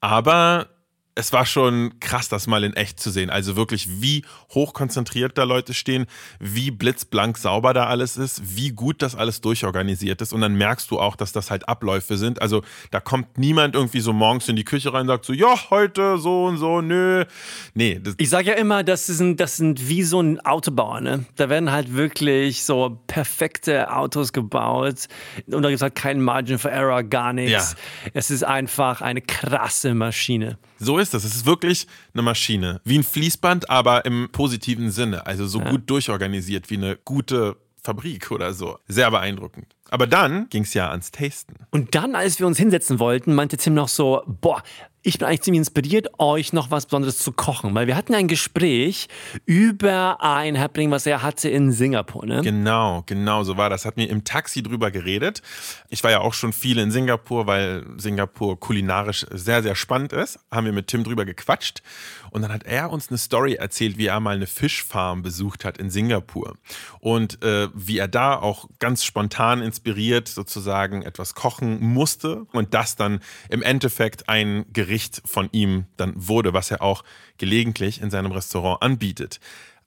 aber 0.00 0.68
es 1.14 1.32
war 1.32 1.44
schon 1.44 2.00
krass, 2.00 2.28
das 2.28 2.46
mal 2.46 2.64
in 2.64 2.72
echt 2.72 2.98
zu 2.98 3.10
sehen. 3.10 3.28
Also 3.28 3.54
wirklich, 3.54 4.00
wie 4.00 4.24
hochkonzentriert 4.54 5.36
da 5.36 5.44
Leute 5.44 5.74
stehen, 5.74 6.06
wie 6.40 6.70
blitzblank 6.70 7.36
sauber 7.36 7.74
da 7.74 7.86
alles 7.86 8.16
ist, 8.16 8.56
wie 8.56 8.70
gut 8.70 9.02
das 9.02 9.14
alles 9.14 9.42
durchorganisiert 9.42 10.22
ist. 10.22 10.32
Und 10.32 10.40
dann 10.40 10.54
merkst 10.54 10.90
du 10.90 10.98
auch, 10.98 11.14
dass 11.16 11.32
das 11.32 11.50
halt 11.50 11.68
Abläufe 11.68 12.16
sind. 12.16 12.40
Also 12.40 12.62
da 12.90 13.00
kommt 13.00 13.36
niemand 13.36 13.74
irgendwie 13.74 14.00
so 14.00 14.14
morgens 14.14 14.48
in 14.48 14.56
die 14.56 14.64
Küche 14.64 14.94
rein 14.94 15.02
und 15.02 15.08
sagt 15.08 15.26
so, 15.26 15.34
ja, 15.34 15.54
heute 15.68 16.16
so 16.16 16.46
und 16.46 16.56
so, 16.56 16.80
nö. 16.80 17.24
Nee, 17.74 18.00
Ich 18.16 18.30
sage 18.30 18.50
ja 18.50 18.54
immer, 18.54 18.82
das 18.82 19.06
sind, 19.06 19.38
das 19.38 19.58
sind 19.58 19.88
wie 19.88 20.04
so 20.04 20.20
ein 20.20 20.40
Autobauer. 20.40 21.02
Ne? 21.02 21.26
Da 21.36 21.50
werden 21.50 21.72
halt 21.72 21.94
wirklich 21.94 22.64
so 22.64 23.02
perfekte 23.06 23.94
Autos 23.94 24.32
gebaut 24.32 25.08
und 25.46 25.62
da 25.62 25.68
gibt 25.68 25.76
es 25.76 25.82
halt 25.82 25.94
keinen 25.94 26.22
Margin 26.22 26.58
for 26.58 26.70
Error, 26.70 27.02
gar 27.02 27.34
nichts. 27.34 27.72
Ja. 27.72 28.10
Es 28.14 28.30
ist 28.30 28.44
einfach 28.44 29.02
eine 29.02 29.20
krasse 29.20 29.92
Maschine. 29.92 30.56
So 30.82 30.98
ist 30.98 31.14
das. 31.14 31.22
Es 31.22 31.36
ist 31.36 31.46
wirklich 31.46 31.86
eine 32.12 32.22
Maschine. 32.22 32.80
Wie 32.84 32.98
ein 32.98 33.04
Fließband, 33.04 33.70
aber 33.70 34.04
im 34.04 34.30
positiven 34.32 34.90
Sinne. 34.90 35.26
Also 35.26 35.46
so 35.46 35.60
gut 35.60 35.88
durchorganisiert 35.88 36.70
wie 36.70 36.76
eine 36.76 36.96
gute 36.96 37.56
Fabrik 37.82 38.30
oder 38.32 38.52
so. 38.52 38.78
Sehr 38.88 39.10
beeindruckend. 39.10 39.66
Aber 39.92 40.06
dann 40.06 40.48
ging 40.48 40.62
es 40.62 40.72
ja 40.72 40.90
ans 40.90 41.10
Tasten. 41.10 41.54
Und 41.70 41.94
dann, 41.94 42.14
als 42.14 42.38
wir 42.38 42.46
uns 42.46 42.56
hinsetzen 42.56 42.98
wollten, 42.98 43.34
meinte 43.34 43.58
Tim 43.58 43.74
noch 43.74 43.88
so, 43.88 44.22
boah, 44.26 44.62
ich 45.02 45.18
bin 45.18 45.26
eigentlich 45.26 45.42
ziemlich 45.42 45.58
inspiriert, 45.58 46.08
euch 46.18 46.52
noch 46.52 46.70
was 46.70 46.86
Besonderes 46.86 47.18
zu 47.18 47.32
kochen. 47.32 47.74
Weil 47.74 47.86
wir 47.88 47.96
hatten 47.96 48.14
ein 48.14 48.28
Gespräch 48.28 49.08
über 49.44 50.22
ein 50.22 50.58
Happening, 50.58 50.90
was 50.90 51.06
er 51.06 51.22
hatte 51.22 51.48
in 51.48 51.72
Singapur. 51.72 52.24
Ne? 52.24 52.40
Genau, 52.42 53.02
genau 53.04 53.42
so 53.42 53.56
war 53.56 53.68
das. 53.68 53.84
Hat 53.84 53.96
mir 53.96 54.08
im 54.08 54.24
Taxi 54.24 54.62
drüber 54.62 54.90
geredet. 54.90 55.42
Ich 55.90 56.02
war 56.04 56.10
ja 56.10 56.20
auch 56.20 56.34
schon 56.34 56.52
viel 56.52 56.78
in 56.78 56.90
Singapur, 56.90 57.46
weil 57.46 57.84
Singapur 57.96 58.58
kulinarisch 58.58 59.26
sehr, 59.30 59.62
sehr 59.62 59.74
spannend 59.74 60.12
ist. 60.12 60.38
Haben 60.50 60.66
wir 60.66 60.72
mit 60.72 60.86
Tim 60.86 61.04
drüber 61.04 61.24
gequatscht. 61.24 61.82
Und 62.30 62.42
dann 62.42 62.52
hat 62.52 62.64
er 62.64 62.90
uns 62.90 63.08
eine 63.08 63.18
Story 63.18 63.54
erzählt, 63.54 63.98
wie 63.98 64.06
er 64.06 64.20
mal 64.20 64.36
eine 64.36 64.46
Fischfarm 64.46 65.22
besucht 65.22 65.64
hat 65.64 65.78
in 65.78 65.90
Singapur. 65.90 66.56
Und 67.00 67.42
äh, 67.42 67.68
wie 67.74 67.98
er 67.98 68.08
da 68.08 68.36
auch 68.36 68.68
ganz 68.78 69.04
spontan 69.04 69.60
inspiriert 69.60 69.81
sozusagen 70.28 71.02
etwas 71.02 71.34
kochen 71.34 71.80
musste. 71.80 72.44
Und 72.52 72.74
das 72.74 72.96
dann 72.96 73.20
im 73.48 73.62
Endeffekt 73.62 74.28
ein 74.28 74.64
Gericht 74.72 75.22
von 75.24 75.48
ihm 75.52 75.86
dann 75.96 76.12
wurde, 76.16 76.52
was 76.52 76.70
er 76.70 76.82
auch 76.82 77.04
gelegentlich 77.38 78.00
in 78.00 78.10
seinem 78.10 78.32
Restaurant 78.32 78.82
anbietet. 78.82 79.40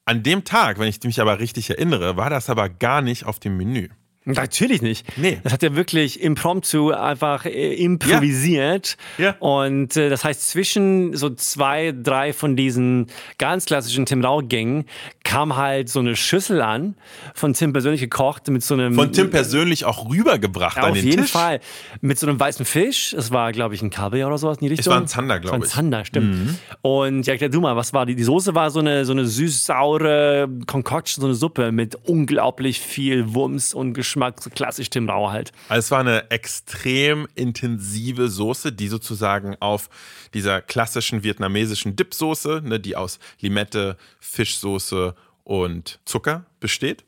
An 0.05 0.21
dem 0.21 0.43
Tag, 0.43 0.77
wenn 0.77 0.87
ich 0.87 1.01
mich 1.03 1.19
aber 1.19 1.39
richtig 1.39 1.69
erinnere, 1.69 2.15
war 2.15 2.29
das 2.29 2.49
aber 2.49 2.69
gar 2.69 3.01
nicht 3.01 3.25
auf 3.25 3.39
dem 3.39 3.57
Menü. 3.57 3.89
Natürlich 4.25 4.81
nicht. 4.81 5.05
Nee. 5.17 5.39
Das 5.43 5.53
hat 5.53 5.61
er 5.61 5.75
wirklich 5.75 6.21
impromptu 6.21 6.91
einfach 6.91 7.45
äh, 7.45 7.73
improvisiert. 7.75 8.97
Ja. 9.17 9.35
Und 9.39 9.95
äh, 9.97 10.09
das 10.09 10.23
heißt, 10.25 10.49
zwischen 10.49 11.15
so 11.15 11.29
zwei, 11.29 11.93
drei 11.95 12.33
von 12.33 12.55
diesen 12.55 13.07
ganz 13.37 13.65
klassischen 13.65 14.05
Tim 14.05 14.23
Rau-Gängen 14.23 14.85
kam 15.23 15.55
halt 15.55 15.89
so 15.89 15.99
eine 15.99 16.15
Schüssel 16.15 16.61
an, 16.61 16.95
von 17.33 17.53
Tim 17.53 17.71
persönlich 17.73 18.01
gekocht, 18.01 18.47
mit 18.47 18.63
so 18.63 18.73
einem. 18.73 18.95
Von 18.95 19.11
Tim 19.11 19.29
persönlich 19.29 19.85
auch 19.85 20.09
rübergebracht 20.09 20.77
Ja, 20.77 20.83
an 20.83 20.91
auf 20.91 20.97
den 20.97 21.05
jeden 21.07 21.21
Tisch. 21.23 21.31
Fall. 21.31 21.59
Mit 22.01 22.17
so 22.17 22.27
einem 22.27 22.39
weißen 22.39 22.65
Fisch. 22.65 23.13
Es 23.13 23.31
war, 23.31 23.51
glaube 23.51 23.75
ich, 23.75 23.81
ein 23.81 23.89
Kabeljau 23.91 24.27
oder 24.27 24.37
sowas 24.37 24.57
in 24.57 24.61
die 24.67 24.73
Richtung. 24.73 24.91
war 24.91 25.01
ein 25.01 25.07
Zander, 25.07 25.39
glaub 25.39 25.53
Es 25.55 25.59
war 25.59 25.59
ich. 25.59 25.61
Mhm. 25.61 25.65
ein 25.65 25.69
Zander, 25.91 26.05
stimmt. 26.05 26.59
Und 26.81 27.27
ja, 27.27 27.33
erklär 27.33 27.49
du 27.49 27.61
mal, 27.61 27.75
was 27.75 27.93
war 27.93 28.05
die? 28.05 28.15
Die 28.15 28.23
Soße 28.23 28.55
war 28.55 28.71
so 28.71 28.79
eine, 28.79 29.05
so 29.05 29.11
eine 29.11 29.25
süß-saure 29.25 30.47
Concoction, 30.65 31.21
so 31.21 31.27
eine 31.27 31.35
Suppe 31.35 31.71
mit 31.71 31.95
unglaublich 32.07 32.79
viel 32.79 33.33
Wumms 33.33 33.73
und 33.73 33.93
Geschmack, 33.93 34.14
so 34.39 34.49
klassisch 34.49 34.89
Tim 34.89 35.09
Rau 35.09 35.31
halt. 35.31 35.51
Also 35.69 35.79
es 35.79 35.91
war 35.91 35.99
eine 35.99 36.31
extrem 36.31 37.27
intensive 37.35 38.29
Soße, 38.29 38.71
die 38.71 38.87
sozusagen 38.87 39.55
auf 39.59 39.89
dieser 40.33 40.61
klassischen 40.61 41.23
vietnamesischen 41.23 41.95
Dipsoße, 41.95 42.61
ne, 42.63 42.79
die 42.79 42.95
aus 42.95 43.19
Limette, 43.39 43.97
Fischsoße 44.19 45.15
und 45.43 45.99
Zucker 46.05 46.45
besteht. 46.59 47.05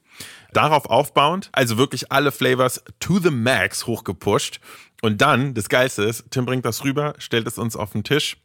Darauf 0.54 0.86
aufbauend, 0.86 1.50
also 1.52 1.78
wirklich 1.78 2.12
alle 2.12 2.32
Flavors 2.32 2.84
to 3.00 3.20
the 3.20 3.30
max 3.30 3.86
hochgepusht. 3.86 4.60
Und 5.02 5.22
dann, 5.22 5.54
das 5.54 5.70
Geilste 5.70 6.04
ist, 6.04 6.26
Tim 6.32 6.46
bringt 6.46 6.66
das 6.66 6.84
rüber, 6.84 7.14
stellt 7.20 7.48
es 7.48 7.58
uns 7.58 7.76
auf 7.76 7.92
den 7.92 8.04
Tisch 8.04 8.38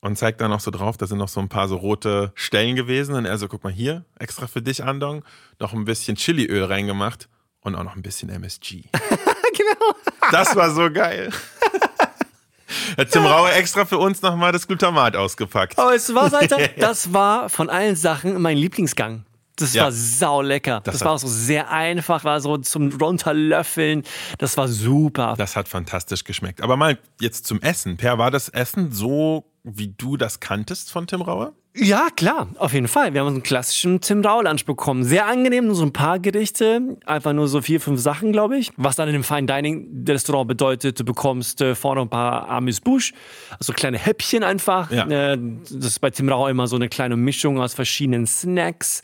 und 0.00 0.16
zeigt 0.16 0.40
dann 0.40 0.50
noch 0.50 0.60
so 0.60 0.70
drauf, 0.70 0.96
da 0.96 1.06
sind 1.06 1.18
noch 1.18 1.28
so 1.28 1.40
ein 1.40 1.48
paar 1.48 1.68
so 1.68 1.76
rote 1.76 2.32
Stellen 2.34 2.76
gewesen. 2.76 3.14
Und 3.14 3.26
er 3.26 3.38
so, 3.38 3.48
guck 3.48 3.64
mal 3.64 3.72
hier, 3.72 4.04
extra 4.18 4.46
für 4.46 4.62
dich, 4.62 4.82
Andong, 4.82 5.24
noch 5.58 5.72
ein 5.72 5.84
bisschen 5.84 6.16
Chiliöl 6.16 6.64
reingemacht 6.64 7.28
und 7.66 7.74
auch 7.74 7.84
noch 7.84 7.96
ein 7.96 8.02
bisschen 8.02 8.28
MSG. 8.30 8.84
genau. 8.92 9.94
Das 10.32 10.54
war 10.56 10.70
so 10.70 10.90
geil. 10.90 11.30
Hat 12.98 13.10
Tim 13.10 13.24
Raue 13.26 13.52
extra 13.52 13.84
für 13.84 13.98
uns 13.98 14.22
nochmal 14.22 14.52
das 14.52 14.66
Glutamat 14.66 15.16
ausgepackt. 15.16 15.78
Aber 15.78 15.94
es 15.94 16.12
war, 16.14 16.32
Alter, 16.32 16.58
das 16.78 17.12
war 17.12 17.48
von 17.48 17.70
allen 17.70 17.94
Sachen 17.96 18.40
mein 18.40 18.56
Lieblingsgang. 18.56 19.24
Das 19.56 19.72
Ja. 19.72 19.84
war 19.84 19.92
sau 19.92 20.42
lecker. 20.42 20.80
Das, 20.84 20.94
Das 20.96 21.04
war 21.04 21.12
auch 21.12 21.18
so 21.18 21.28
sehr 21.28 21.70
einfach, 21.70 22.24
war 22.24 22.40
so 22.40 22.58
zum 22.58 22.92
runterlöffeln. 22.92 24.02
Das 24.38 24.56
war 24.56 24.68
super. 24.68 25.34
Das 25.38 25.56
hat 25.56 25.68
fantastisch 25.68 26.24
geschmeckt. 26.24 26.60
Aber 26.60 26.76
mal 26.76 26.98
jetzt 27.20 27.46
zum 27.46 27.62
Essen. 27.62 27.96
Per, 27.96 28.18
war 28.18 28.30
das 28.30 28.48
Essen 28.50 28.92
so, 28.92 29.46
wie 29.62 29.94
du 29.96 30.16
das 30.16 30.40
kanntest 30.40 30.90
von 30.92 31.06
Tim 31.06 31.22
Raue? 31.22 31.52
Ja, 31.78 32.08
klar, 32.14 32.48
auf 32.56 32.72
jeden 32.72 32.88
Fall. 32.88 33.12
Wir 33.12 33.20
haben 33.20 33.28
einen 33.28 33.42
klassischen 33.42 34.00
Tim 34.00 34.24
Rau 34.24 34.40
Lunch 34.40 34.64
bekommen. 34.64 35.04
Sehr 35.04 35.26
angenehm, 35.26 35.66
nur 35.66 35.74
so 35.74 35.84
ein 35.84 35.92
paar 35.92 36.18
Gerichte. 36.18 36.96
Einfach 37.04 37.34
nur 37.34 37.48
so 37.48 37.60
vier, 37.60 37.80
fünf 37.82 38.00
Sachen, 38.00 38.32
glaube 38.32 38.56
ich. 38.56 38.70
Was 38.78 38.96
dann 38.96 39.08
in 39.08 39.14
einem 39.14 39.24
Fine 39.24 39.46
Dining 39.46 40.04
Restaurant 40.08 40.48
bedeutet, 40.48 40.98
du 40.98 41.04
bekommst 41.04 41.60
äh, 41.60 41.74
vorne 41.74 42.00
ein 42.00 42.08
paar 42.08 42.48
Amuse-Bouche, 42.48 43.12
also 43.58 43.74
kleine 43.74 43.98
Häppchen 43.98 44.42
einfach. 44.42 44.90
Ja. 44.90 45.06
Äh, 45.06 45.38
das 45.70 45.86
ist 45.86 45.98
bei 46.00 46.10
Tim 46.10 46.30
Rau 46.30 46.48
immer 46.48 46.66
so 46.66 46.76
eine 46.76 46.88
kleine 46.88 47.16
Mischung 47.16 47.60
aus 47.60 47.74
verschiedenen 47.74 48.26
Snacks, 48.26 49.02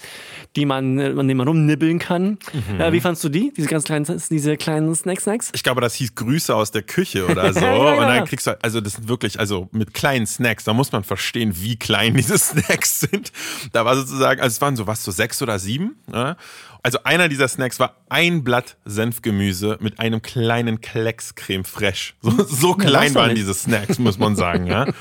die 0.56 0.64
man, 0.64 0.98
an 0.98 1.28
denen 1.28 1.36
man 1.36 1.48
rumnibbeln 1.48 1.98
kann. 1.98 2.38
Mhm. 2.52 2.80
Äh, 2.80 2.92
wie 2.92 3.00
fandst 3.00 3.22
du 3.22 3.28
die? 3.28 3.52
Diese 3.54 3.68
ganz 3.68 3.84
kleinen, 3.84 4.06
diese 4.30 4.56
kleinen 4.56 4.94
Snack-Snacks? 4.94 5.50
Ich 5.54 5.62
glaube, 5.62 5.82
das 5.82 5.94
hieß 5.94 6.14
Grüße 6.14 6.54
aus 6.54 6.70
der 6.70 6.82
Küche 6.82 7.26
oder 7.26 7.52
so. 7.52 7.60
Ja, 7.60 7.74
ja. 7.74 7.92
Und 8.00 8.08
dann 8.08 8.24
kriegst 8.24 8.46
du, 8.46 8.58
also 8.62 8.80
das 8.80 8.94
sind 8.94 9.08
wirklich, 9.08 9.38
also 9.38 9.68
mit 9.72 9.92
kleinen 9.92 10.26
Snacks, 10.26 10.64
da 10.64 10.72
muss 10.72 10.90
man 10.90 11.04
verstehen, 11.04 11.52
wie 11.56 11.76
klein 11.76 12.14
diese 12.14 12.38
Snacks 12.62 13.00
sind. 13.00 13.32
Da 13.72 13.84
war 13.84 13.96
sozusagen, 13.96 14.40
also 14.40 14.54
es 14.54 14.60
waren 14.60 14.76
so 14.76 14.86
was, 14.86 15.04
so 15.04 15.10
sechs 15.10 15.42
oder 15.42 15.58
sieben. 15.58 15.96
Ja? 16.12 16.36
Also 16.82 16.98
einer 17.04 17.28
dieser 17.28 17.48
Snacks 17.48 17.78
war 17.78 17.96
ein 18.08 18.42
Blatt 18.42 18.76
Senfgemüse 18.84 19.78
mit 19.80 20.00
einem 20.00 20.20
kleinen 20.22 20.80
Klecks 20.80 21.34
Creme 21.34 21.64
Fraiche. 21.64 22.14
So, 22.20 22.44
so 22.44 22.74
klein 22.74 23.14
doch 23.14 23.20
waren 23.20 23.34
diese 23.34 23.54
Snacks, 23.54 23.98
muss 23.98 24.18
man 24.18 24.36
sagen. 24.36 24.66
Ja? 24.66 24.86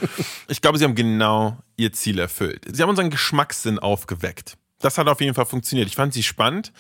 Ich 0.48 0.62
glaube, 0.62 0.78
sie 0.78 0.84
haben 0.84 0.96
genau 0.96 1.58
ihr 1.78 1.94
Ziel 1.94 2.20
erfüllt. 2.20 2.66
Sie 2.72 2.82
haben 2.82 2.90
unseren 2.90 3.10
Geschmackssinn 3.10 3.80
aufgeweckt. 3.80 4.58
Das 4.82 4.98
hat 4.98 5.08
auf 5.08 5.22
jeden 5.22 5.34
Fall 5.34 5.46
funktioniert. 5.46 5.88
Ich 5.88 5.96
fand 5.96 6.14
sie 6.14 6.24
spannend. 6.24 6.74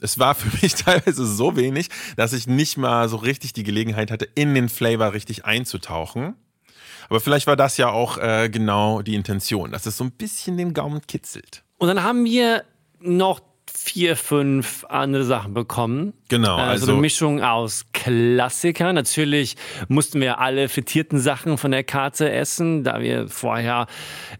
Es 0.00 0.18
war 0.18 0.34
für 0.34 0.56
mich 0.62 0.74
teilweise 0.74 1.26
so 1.26 1.56
wenig, 1.56 1.88
dass 2.16 2.32
ich 2.32 2.46
nicht 2.46 2.76
mal 2.76 3.08
so 3.08 3.16
richtig 3.16 3.52
die 3.52 3.64
Gelegenheit 3.64 4.10
hatte, 4.10 4.28
in 4.34 4.54
den 4.54 4.68
Flavor 4.68 5.12
richtig 5.12 5.44
einzutauchen. 5.44 6.34
Aber 7.08 7.20
vielleicht 7.20 7.46
war 7.46 7.56
das 7.56 7.76
ja 7.76 7.90
auch 7.90 8.18
äh, 8.18 8.48
genau 8.50 9.02
die 9.02 9.14
Intention, 9.14 9.72
dass 9.72 9.86
es 9.86 9.96
so 9.96 10.04
ein 10.04 10.10
bisschen 10.10 10.56
den 10.56 10.74
Gaumen 10.74 11.00
kitzelt. 11.06 11.62
Und 11.78 11.88
dann 11.88 12.02
haben 12.02 12.24
wir 12.24 12.64
noch 13.00 13.40
vier, 13.72 14.16
fünf 14.16 14.84
andere 14.88 15.24
Sachen 15.24 15.54
bekommen. 15.54 16.12
Genau, 16.28 16.56
Äh, 16.58 16.60
so 16.60 16.70
also- 16.70 16.92
eine 16.92 17.00
Mischung 17.00 17.42
aus 17.42 17.86
Klassiker. 17.92 18.92
Natürlich 18.92 19.56
mussten 19.88 20.20
wir 20.20 20.38
alle 20.40 20.68
frittierten 20.68 21.18
Sachen 21.18 21.58
von 21.58 21.70
der 21.70 21.84
Karte 21.84 22.30
essen, 22.30 22.84
da 22.84 23.00
wir 23.00 23.28
vorher 23.28 23.86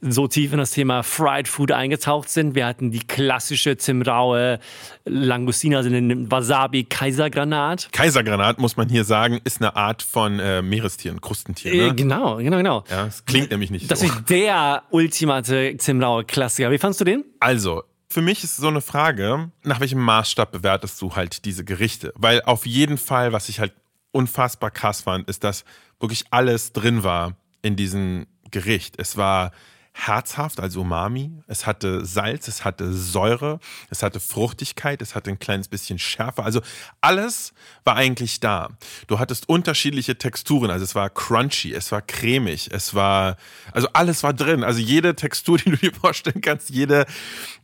so 0.00 0.28
tief 0.28 0.52
in 0.52 0.58
das 0.58 0.70
Thema 0.72 1.02
Fried 1.02 1.48
Food 1.48 1.72
eingetaucht 1.72 2.28
sind. 2.28 2.54
Wir 2.54 2.66
hatten 2.66 2.90
die 2.90 3.00
klassische 3.00 3.76
Zimraue 3.76 4.58
Langustina, 5.06 5.78
also 5.78 5.88
den 5.90 6.30
Wasabi 6.30 6.84
Kaisergranat. 6.84 7.88
Kaisergranat, 7.92 8.58
muss 8.58 8.76
man 8.76 8.88
hier 8.88 9.04
sagen, 9.04 9.40
ist 9.44 9.60
eine 9.62 9.74
Art 9.76 10.02
von 10.02 10.38
äh, 10.38 10.62
Meerestieren, 10.62 11.20
Krustentier. 11.20 11.72
Äh, 11.72 11.78
Ne? 11.88 11.94
genau, 11.94 12.36
genau, 12.36 12.56
genau. 12.58 12.84
Ja, 12.90 13.06
es 13.06 13.24
klingt 13.24 13.50
nämlich 13.50 13.70
nicht 13.70 13.90
Das 13.90 14.00
so. 14.00 14.06
ist 14.06 14.28
der 14.28 14.82
ultimate 14.90 15.76
Zimraue 15.78 16.24
Klassiker. 16.24 16.70
Wie 16.70 16.78
fandst 16.78 17.00
du 17.00 17.04
den? 17.04 17.24
Also, 17.40 17.82
für 18.08 18.22
mich 18.22 18.42
ist 18.42 18.56
so 18.56 18.68
eine 18.68 18.80
Frage, 18.80 19.50
nach 19.62 19.80
welchem 19.80 20.00
Maßstab 20.00 20.50
bewertest 20.50 21.00
du 21.02 21.14
halt 21.14 21.44
diese 21.44 21.64
Gerichte? 21.64 22.12
Weil 22.16 22.42
auf 22.42 22.64
jeden 22.64 22.96
Fall, 22.96 23.32
was 23.32 23.48
ich 23.48 23.60
halt 23.60 23.74
unfassbar 24.12 24.70
krass 24.70 25.02
fand, 25.02 25.28
ist, 25.28 25.44
dass 25.44 25.64
wirklich 26.00 26.24
alles 26.30 26.72
drin 26.72 27.04
war 27.04 27.36
in 27.60 27.76
diesem 27.76 28.26
Gericht. 28.50 28.94
Es 28.98 29.16
war 29.18 29.52
herzhaft, 29.98 30.60
also 30.60 30.82
Umami. 30.82 31.32
Es 31.48 31.66
hatte 31.66 32.04
Salz, 32.04 32.46
es 32.46 32.64
hatte 32.64 32.92
Säure, 32.92 33.58
es 33.90 34.02
hatte 34.02 34.20
Fruchtigkeit, 34.20 35.02
es 35.02 35.14
hatte 35.14 35.30
ein 35.30 35.38
kleines 35.38 35.68
bisschen 35.68 35.98
Schärfe. 35.98 36.44
Also 36.44 36.60
alles 37.00 37.52
war 37.84 37.96
eigentlich 37.96 38.38
da. 38.38 38.68
Du 39.08 39.18
hattest 39.18 39.48
unterschiedliche 39.48 40.16
Texturen. 40.16 40.70
Also 40.70 40.84
es 40.84 40.94
war 40.94 41.10
crunchy, 41.10 41.74
es 41.74 41.90
war 41.90 42.00
cremig, 42.00 42.70
es 42.72 42.94
war, 42.94 43.36
also 43.72 43.88
alles 43.92 44.22
war 44.22 44.32
drin. 44.32 44.62
Also 44.62 44.80
jede 44.80 45.16
Textur, 45.16 45.58
die 45.64 45.70
du 45.70 45.76
dir 45.76 45.92
vorstellen 45.92 46.40
kannst, 46.40 46.70
jede 46.70 47.06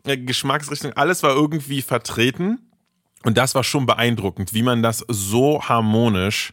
äh, 0.04 0.16
Geschmacksrichtung, 0.16 0.92
alles 0.94 1.22
war 1.22 1.30
irgendwie 1.30 1.82
vertreten. 1.82 2.58
Und 3.22 3.38
das 3.38 3.54
war 3.54 3.64
schon 3.64 3.86
beeindruckend, 3.86 4.52
wie 4.52 4.62
man 4.62 4.82
das 4.82 5.04
so 5.08 5.62
harmonisch 5.62 6.52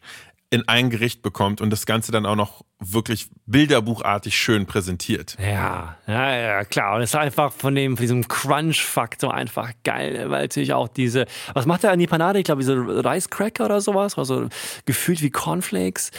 in 0.54 0.68
ein 0.68 0.90
Gericht 0.90 1.22
bekommt 1.22 1.62
und 1.62 1.70
das 1.70 1.86
Ganze 1.86 2.12
dann 2.12 2.26
auch 2.26 2.36
noch 2.36 2.66
wirklich 2.78 3.30
bilderbuchartig 3.46 4.36
schön 4.36 4.66
präsentiert. 4.66 5.38
Ja, 5.40 5.96
ja, 6.08 6.36
ja, 6.36 6.66
klar. 6.66 6.96
Und 6.96 7.04
es 7.04 7.12
ist 7.12 7.16
einfach 7.16 7.54
von 7.54 7.74
dem, 7.74 7.96
von 7.96 8.02
diesem 8.02 8.28
Crunch-Faktor 8.28 9.34
einfach 9.34 9.72
geil, 9.86 10.12
ne? 10.12 10.30
weil 10.30 10.42
natürlich 10.42 10.74
auch 10.74 10.90
diese, 10.90 11.26
was 11.54 11.66
macht 11.66 11.84
der 11.84 11.92
an 11.92 12.00
die 12.00 12.08
Panade? 12.08 12.40
Ich 12.40 12.46
glaube, 12.46 12.60
diese 12.60 12.76
Reiscracker 12.78 13.64
oder 13.64 13.80
sowas, 13.80 14.18
also 14.18 14.50
gefühlt 14.86 15.22
wie 15.22 15.30
Cornflakes. 15.30 16.12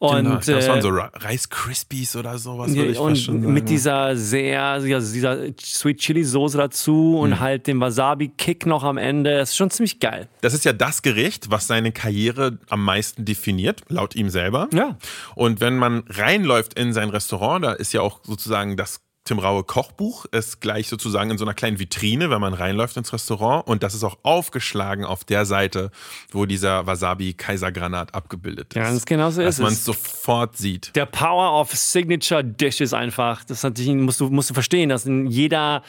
Und, 0.00 0.24
Genau, 0.24 0.38
ich 0.38 0.44
glaub, 0.44 0.56
das 0.58 0.68
waren 0.68 0.78
äh, 0.78 0.82
so 0.82 0.88
Ri- 0.90 1.28
Rice 1.28 1.48
Krispies 1.48 2.14
oder 2.14 2.38
sowas, 2.38 2.72
würde 2.74 2.90
ich 2.92 2.98
und 2.98 3.10
fast 3.14 3.24
schon 3.24 3.40
sagen. 3.42 3.52
mit 3.52 3.68
dieser 3.68 4.16
sehr, 4.16 4.78
dieser, 4.78 5.00
dieser 5.00 5.36
Sweet 5.60 5.98
Chili 5.98 6.22
Soße 6.24 6.56
dazu 6.56 7.18
und 7.18 7.30
Mhm. 7.30 7.40
halt 7.40 7.66
dem 7.66 7.80
Wasabi-Kick 7.80 8.64
noch 8.66 8.84
am 8.84 8.96
Ende. 8.96 9.36
Das 9.38 9.50
ist 9.50 9.56
schon 9.56 9.70
ziemlich 9.70 9.98
geil. 9.98 10.28
Das 10.40 10.54
ist 10.54 10.64
ja 10.64 10.72
das 10.72 11.02
Gericht, 11.02 11.50
was 11.50 11.66
seine 11.66 11.90
Karriere 11.90 12.58
am 12.68 12.84
meisten 12.84 13.24
definiert, 13.24 13.82
laut 13.88 14.14
ihm 14.14 14.30
selber. 14.30 14.68
Ja. 14.72 14.96
Und 15.34 15.60
wenn 15.60 15.76
man 15.76 16.04
reinläuft 16.08 16.74
in 16.78 16.92
sein 16.92 17.10
Restaurant, 17.10 17.64
da 17.64 17.72
ist 17.72 17.92
ja 17.92 18.00
auch 18.00 18.20
sozusagen 18.22 18.76
das 18.76 19.00
Tim 19.28 19.38
Raue 19.38 19.62
Kochbuch, 19.62 20.24
ist 20.32 20.62
gleich 20.62 20.88
sozusagen 20.88 21.30
in 21.30 21.36
so 21.36 21.44
einer 21.44 21.52
kleinen 21.52 21.78
Vitrine, 21.78 22.30
wenn 22.30 22.40
man 22.40 22.54
reinläuft 22.54 22.96
ins 22.96 23.12
Restaurant. 23.12 23.66
Und 23.66 23.82
das 23.82 23.92
ist 23.92 24.02
auch 24.02 24.16
aufgeschlagen 24.22 25.04
auf 25.04 25.22
der 25.22 25.44
Seite, 25.44 25.90
wo 26.30 26.46
dieser 26.46 26.86
Wasabi 26.86 27.34
Kaisergranat 27.34 28.14
abgebildet 28.14 28.74
ist. 28.74 28.82
Ganz 28.82 29.04
genau 29.04 29.28
so 29.28 29.42
Dass 29.42 29.56
ist 29.58 29.62
man 29.62 29.74
es. 29.74 29.84
sofort 29.84 30.56
sieht. 30.56 30.96
Der 30.96 31.04
Power 31.04 31.60
of 31.60 31.74
Signature 31.74 32.42
Dishes 32.42 32.94
einfach. 32.94 33.44
Das 33.44 33.64
hat 33.64 33.76
dich, 33.76 33.88
musst 33.88 34.18
du, 34.20 34.30
musst 34.30 34.48
du 34.48 34.54
verstehen, 34.54 34.88
dass 34.88 35.04
in 35.04 35.26
jeder 35.26 35.82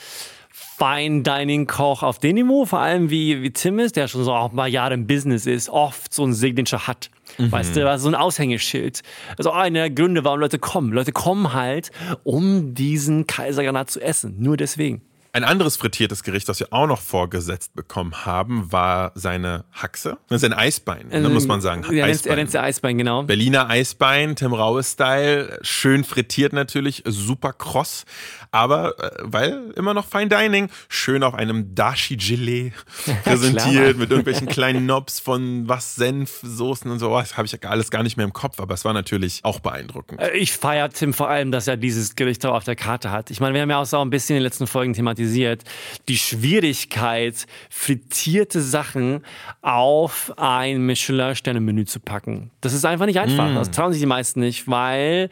Fine 0.52 1.24
Dining 1.24 1.66
Koch 1.66 2.04
auf 2.04 2.20
dem 2.20 2.36
Niveau, 2.36 2.66
vor 2.66 2.80
allem 2.80 3.10
wie, 3.10 3.42
wie 3.42 3.52
Tim 3.52 3.80
ist, 3.80 3.96
der 3.96 4.10
schon 4.10 4.26
so 4.26 4.34
auch 4.34 4.52
mal 4.52 4.68
Jahre 4.68 4.96
im 4.96 5.08
Business 5.08 5.46
ist, 5.46 5.70
oft 5.70 6.14
so 6.14 6.26
ein 6.26 6.34
Signature 6.34 6.88
hat. 6.88 7.10
Weißt 7.38 7.76
du, 7.76 7.98
so 8.00 8.08
ein 8.10 8.16
Aushängeschild. 8.16 9.02
Also 9.38 9.52
einer 9.52 9.80
der 9.80 9.90
Gründe, 9.90 10.24
warum 10.24 10.40
Leute 10.40 10.60
kommen. 10.60 10.92
Leute 10.92 11.12
kommen 11.12 11.54
halt, 11.54 11.92
um 12.24 12.74
diesen 12.74 13.28
Kaisergranat 13.28 13.90
zu 13.90 14.02
essen. 14.02 14.36
Nur 14.40 14.58
deswegen. 14.58 15.02
Ein 15.32 15.44
anderes 15.44 15.78
frittiertes 15.78 16.24
Gericht, 16.24 16.50
das 16.50 16.60
wir 16.60 16.74
auch 16.74 16.88
noch 16.88 17.00
vorgesetzt 17.00 17.76
bekommen 17.76 18.26
haben, 18.26 18.72
war 18.72 19.12
seine 19.14 19.66
Haxe. 19.72 20.18
Das 20.28 20.42
ist 20.42 20.46
ein 20.52 20.58
Eisbein, 20.58 21.08
ne, 21.10 21.30
muss 21.30 21.46
man 21.48 21.62
sagen. 21.62 21.84
Er 21.84 22.08
nennt, 22.08 22.26
nennt 22.26 22.54
er 22.54 22.64
Eisbein, 22.64 22.98
genau. 22.98 23.24
Berliner 23.24 23.70
Eisbein, 23.70 24.36
Tim 24.36 24.54
Raue-Style, 24.54 25.60
schön 25.62 26.04
frittiert 26.04 26.54
natürlich, 26.54 27.04
super 27.06 27.54
kross, 27.54 28.06
aber 28.52 28.98
äh, 29.00 29.12
weil 29.22 29.72
immer 29.76 29.94
noch 29.94 30.08
Fine 30.08 30.30
Dining, 30.30 30.70
schön 30.88 31.22
auf 31.22 31.36
einem 31.36 31.76
Dashi-Gelee 31.76 32.72
präsentiert 33.24 33.98
mit 33.98 34.10
irgendwelchen 34.10 34.48
kleinen 34.48 34.86
Knobs 34.86 35.20
von 35.20 35.68
was, 35.70 35.96
Senf, 35.96 36.40
Soßen 36.42 36.90
und 36.90 36.98
sowas, 36.98 37.38
habe 37.38 37.46
ich 37.46 37.52
ja 37.52 37.60
alles 37.70 37.92
gar 37.92 38.02
nicht 38.02 38.18
mehr 38.18 38.26
im 38.26 38.34
Kopf, 38.34 38.60
aber 38.60 38.74
es 38.74 38.84
war 38.84 38.94
natürlich 38.94 39.42
auch 39.44 39.60
beeindruckend. 39.60 40.20
Äh, 40.20 40.32
Ich 40.38 40.54
feiere 40.54 40.90
Tim 40.90 41.14
vor 41.14 41.30
allem, 41.30 41.52
dass 41.52 41.68
er 41.68 41.78
dieses 41.78 42.16
Gericht 42.16 42.44
auch 42.48 42.56
auf 42.56 42.64
der 42.64 42.76
Karte 42.76 43.12
hat. 43.12 43.30
Ich 43.30 43.40
meine, 43.40 43.54
wir 43.54 43.62
haben 43.62 43.70
ja 43.70 43.80
auch 43.80 43.86
so 43.86 44.00
ein 44.00 44.10
bisschen 44.10 44.36
in 44.36 44.40
den 44.42 44.44
letzten 44.46 44.66
Folgen 44.66 44.94
thematisiert, 44.94 45.19
die 45.28 46.18
Schwierigkeit, 46.18 47.46
frittierte 47.70 48.62
Sachen 48.62 49.24
auf 49.62 50.34
ein 50.38 50.86
Michelin-Sterne-Menü 50.86 51.86
zu 51.86 52.00
packen. 52.00 52.52
Das 52.62 52.74
ist 52.74 52.86
einfach 52.86 53.06
nicht 53.06 53.20
einfach. 53.20 53.54
Das 53.54 53.72
trauen 53.72 53.92
sich 53.92 54.02
die 54.02 54.08
meisten 54.08 54.40
nicht, 54.40 54.68
weil 54.68 55.30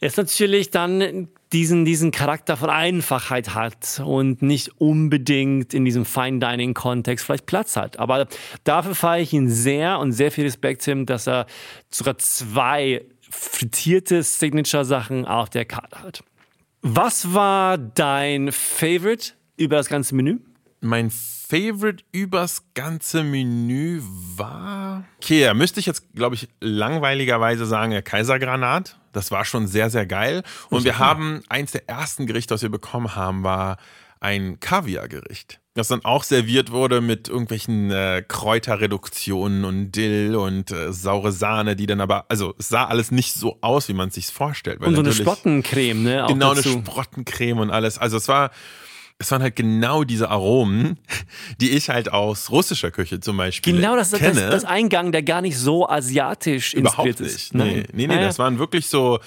es 0.00 0.16
natürlich 0.16 0.70
dann 0.70 1.28
diesen, 1.52 1.84
diesen 1.84 2.10
Charakter 2.10 2.56
von 2.56 2.70
Einfachheit 2.70 3.54
hat 3.54 4.02
und 4.04 4.42
nicht 4.42 4.80
unbedingt 4.80 5.74
in 5.74 5.84
diesem 5.84 6.04
Fine 6.04 6.40
Dining 6.40 6.74
Kontext 6.74 7.24
vielleicht 7.24 7.46
Platz 7.46 7.76
hat. 7.76 7.98
Aber 7.98 8.26
dafür 8.64 8.94
feiere 8.94 9.22
ich 9.22 9.32
ihn 9.32 9.48
sehr 9.48 9.98
und 9.98 10.12
sehr 10.12 10.32
viel 10.32 10.44
Respekt, 10.44 10.82
Tim, 10.82 11.06
dass 11.06 11.26
er 11.26 11.46
sogar 11.90 12.18
zwei 12.18 13.04
frittierte 13.30 14.22
Signature-Sachen 14.22 15.24
auf 15.24 15.50
der 15.50 15.64
Karte 15.64 16.02
hat. 16.02 16.24
Was 16.88 17.34
war 17.34 17.78
dein 17.78 18.52
Favorite 18.52 19.32
über 19.56 19.74
das 19.74 19.88
ganze 19.88 20.14
Menü? 20.14 20.38
Mein 20.80 21.10
Favorite 21.10 22.04
übers 22.12 22.62
ganze 22.74 23.24
Menü 23.24 24.00
war. 24.36 25.02
Okay, 25.16 25.42
da 25.42 25.54
müsste 25.54 25.80
ich 25.80 25.86
jetzt, 25.86 26.14
glaube 26.14 26.36
ich, 26.36 26.48
langweiligerweise 26.60 27.66
sagen, 27.66 27.90
der 27.90 28.02
Kaisergranat. 28.02 29.00
Das 29.12 29.32
war 29.32 29.44
schon 29.44 29.66
sehr, 29.66 29.90
sehr 29.90 30.06
geil. 30.06 30.44
Und 30.70 30.84
wir 30.84 31.00
haben 31.00 31.42
eins 31.48 31.72
der 31.72 31.88
ersten 31.88 32.24
Gerichte, 32.28 32.54
was 32.54 32.62
wir 32.62 32.70
bekommen 32.70 33.16
haben, 33.16 33.42
war 33.42 33.78
ein 34.20 34.58
Kaviargericht. 34.60 35.60
Das 35.74 35.88
dann 35.88 36.04
auch 36.04 36.24
serviert 36.24 36.70
wurde 36.70 37.00
mit 37.02 37.28
irgendwelchen 37.28 37.90
äh, 37.90 38.22
Kräuterreduktionen 38.26 39.64
und 39.64 39.92
Dill 39.92 40.34
und 40.36 40.70
äh, 40.70 40.92
saure 40.92 41.32
Sahne, 41.32 41.76
die 41.76 41.86
dann 41.86 42.00
aber, 42.00 42.24
also 42.28 42.54
es 42.58 42.68
sah 42.70 42.84
alles 42.86 43.10
nicht 43.10 43.34
so 43.34 43.58
aus, 43.60 43.88
wie 43.88 43.92
man 43.94 44.08
es 44.08 44.14
sich 44.14 44.26
vorstellt. 44.26 44.80
Und 44.80 44.94
so 44.94 45.00
eine 45.02 45.12
Spottencreme, 45.12 46.02
ne? 46.02 46.24
Auch 46.24 46.28
genau 46.28 46.54
dazu. 46.54 46.70
eine 46.70 46.80
Sprottencreme 46.80 47.58
und 47.60 47.70
alles. 47.70 47.98
Also 47.98 48.16
es 48.16 48.26
war 48.28 48.50
es 49.18 49.30
waren 49.30 49.40
halt 49.40 49.56
genau 49.56 50.04
diese 50.04 50.28
Aromen, 50.28 50.98
die 51.60 51.70
ich 51.70 51.88
halt 51.88 52.12
aus 52.12 52.50
russischer 52.50 52.90
Küche 52.90 53.18
zum 53.20 53.36
Beispiel 53.38 53.74
Genau, 53.74 53.96
das 53.96 54.12
ist 54.12 54.22
das, 54.22 54.36
das 54.36 54.64
Eingang, 54.64 55.10
der 55.12 55.22
gar 55.22 55.40
nicht 55.40 55.56
so 55.58 55.88
asiatisch 55.88 56.74
inspiriert 56.74 57.20
Überhaupt 57.20 57.20
nicht. 57.20 57.34
ist. 57.34 57.54
Nee, 57.54 57.64
Nein. 57.64 57.86
nee, 57.92 58.06
nee, 58.08 58.14
Ah, 58.14 58.20
ja. 58.20 58.26
das 58.26 58.38
waren 58.38 58.58
wirklich 58.58 58.88
so, 58.88 59.18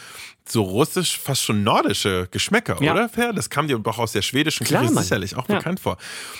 so 0.51 0.63
russisch, 0.63 1.18
fast 1.20 1.44
schon 1.44 1.63
nordische 1.63 2.27
Geschmäcker, 2.32 2.82
Ja. 2.82 2.94
oder? 2.94 3.10
Fair? 3.10 3.34
Das 3.34 3.50
kam 3.50 3.68
dir 3.68 3.77
doch 3.79 4.00
aus 4.00 4.12
der 4.13 4.22
schwedischen 4.22 4.65
Klar, 4.65 4.82
Küche 4.82 4.94
Mann. 4.94 5.03
sicherlich 5.03 5.36
auch 5.36 5.48
Ja. 5.50 5.58
bekannt 5.58 5.79
vor. 5.79 5.98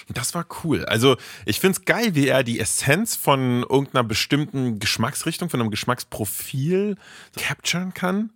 Und 0.08 0.18
das 0.18 0.34
war 0.34 0.46
cool. 0.64 0.86
Also, 0.86 1.18
ich 1.46 1.60
finde 1.60 1.80
es 1.80 1.86
geil, 1.86 2.16
wie 2.16 2.28
er 2.28 2.44
die 2.44 2.60
Essenz 2.60 3.16
von 3.16 3.62
irgendeiner 3.64 4.04
bestimmten 4.04 4.80
Geschmacksrichtung, 4.80 5.50
von 5.50 5.60
einem 5.62 5.72
Geschmacksprofil 5.72 6.96
capturen 7.38 7.94
kann 7.94 8.32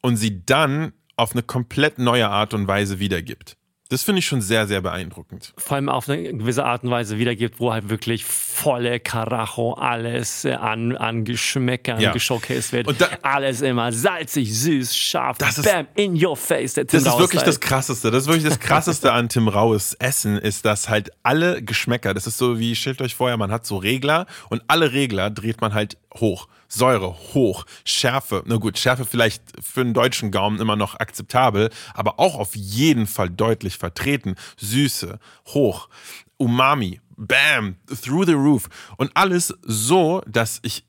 und 0.00 0.16
sie 0.16 0.44
dann 0.44 0.92
auf 1.16 1.32
eine 1.32 1.42
komplett 1.42 1.98
neue 1.98 2.28
Art 2.28 2.54
und 2.54 2.66
Weise 2.66 2.98
wiedergibt. 2.98 3.56
Das 3.94 4.02
finde 4.02 4.18
ich 4.18 4.26
schon 4.26 4.40
sehr, 4.40 4.66
sehr 4.66 4.80
beeindruckend. 4.80 5.52
vor 5.56 5.76
allem 5.76 5.88
auf 5.88 6.08
eine 6.08 6.22
gewisse 6.34 6.64
Art 6.64 6.82
und 6.82 6.90
Weise 6.90 7.16
wiedergibt, 7.18 7.60
wo 7.60 7.72
halt 7.72 7.88
wirklich 7.88 8.24
volle 8.24 8.98
Karacho 9.00 9.74
alles 9.74 10.44
äh, 10.44 10.52
an, 10.54 10.96
an 10.96 11.24
Geschmäckern 11.24 12.00
Ja. 12.00 12.12
geshowcased 12.12 12.72
wird. 12.72 12.88
Und 12.88 13.00
da- 13.00 13.08
alles 13.22 13.60
immer 13.60 13.92
salzig, 13.92 14.52
süß, 14.58 14.96
scharf, 14.96 15.38
Das 15.38 15.58
ist- 15.58 15.64
bam, 15.64 15.86
in 15.94 16.22
your 16.22 16.36
face. 16.36 16.74
Der 16.74 16.86
Tim 16.86 16.98
Das 16.98 17.06
ist 17.06 17.12
Raus 17.12 17.20
wirklich 17.20 17.42
das 17.42 17.54
halt. 17.56 17.60
Krasseste. 17.60 18.10
Das 18.10 18.22
ist 18.24 18.28
wirklich 18.28 18.44
das 18.48 18.58
Krasseste 18.60 19.12
an 19.12 19.28
Tim 19.28 19.46
Raues 19.48 19.94
Essen, 19.94 20.36
ist, 20.38 20.64
dass 20.64 20.88
halt 20.88 21.10
alle 21.22 21.62
Geschmäcker, 21.62 22.14
das 22.14 22.26
ist 22.26 22.36
so 22.38 22.58
wie, 22.58 22.74
stellt 22.74 23.00
euch 23.00 23.14
vorher, 23.14 23.36
man 23.36 23.52
hat 23.52 23.64
so 23.64 23.76
Regler 23.76 24.26
und 24.50 24.62
alle 24.66 24.92
Regler 24.92 25.30
dreht 25.30 25.60
man 25.60 25.72
halt 25.72 25.96
hoch. 26.18 26.48
Säure 26.74 27.14
hoch, 27.34 27.64
Schärfe, 27.84 28.42
na 28.46 28.56
gut, 28.56 28.78
Schärfe 28.78 29.04
vielleicht 29.04 29.42
für 29.62 29.80
einen 29.82 29.94
deutschen 29.94 30.30
Gaumen 30.30 30.60
immer 30.60 30.76
noch 30.76 30.94
akzeptabel, 30.98 31.70
aber 31.94 32.18
auch 32.20 32.36
auf 32.36 32.54
jeden 32.56 33.06
Fall 33.06 33.30
deutlich 33.30 33.78
vertreten. 33.78 34.34
Süße, 34.58 35.18
hoch, 35.48 35.88
Umami, 36.36 37.00
bam, 37.16 37.76
through 38.02 38.26
the 38.26 38.32
roof. 38.32 38.68
Und 38.96 39.10
alles 39.14 39.54
so, 39.62 40.20
dass 40.26 40.58
ich 40.62 40.84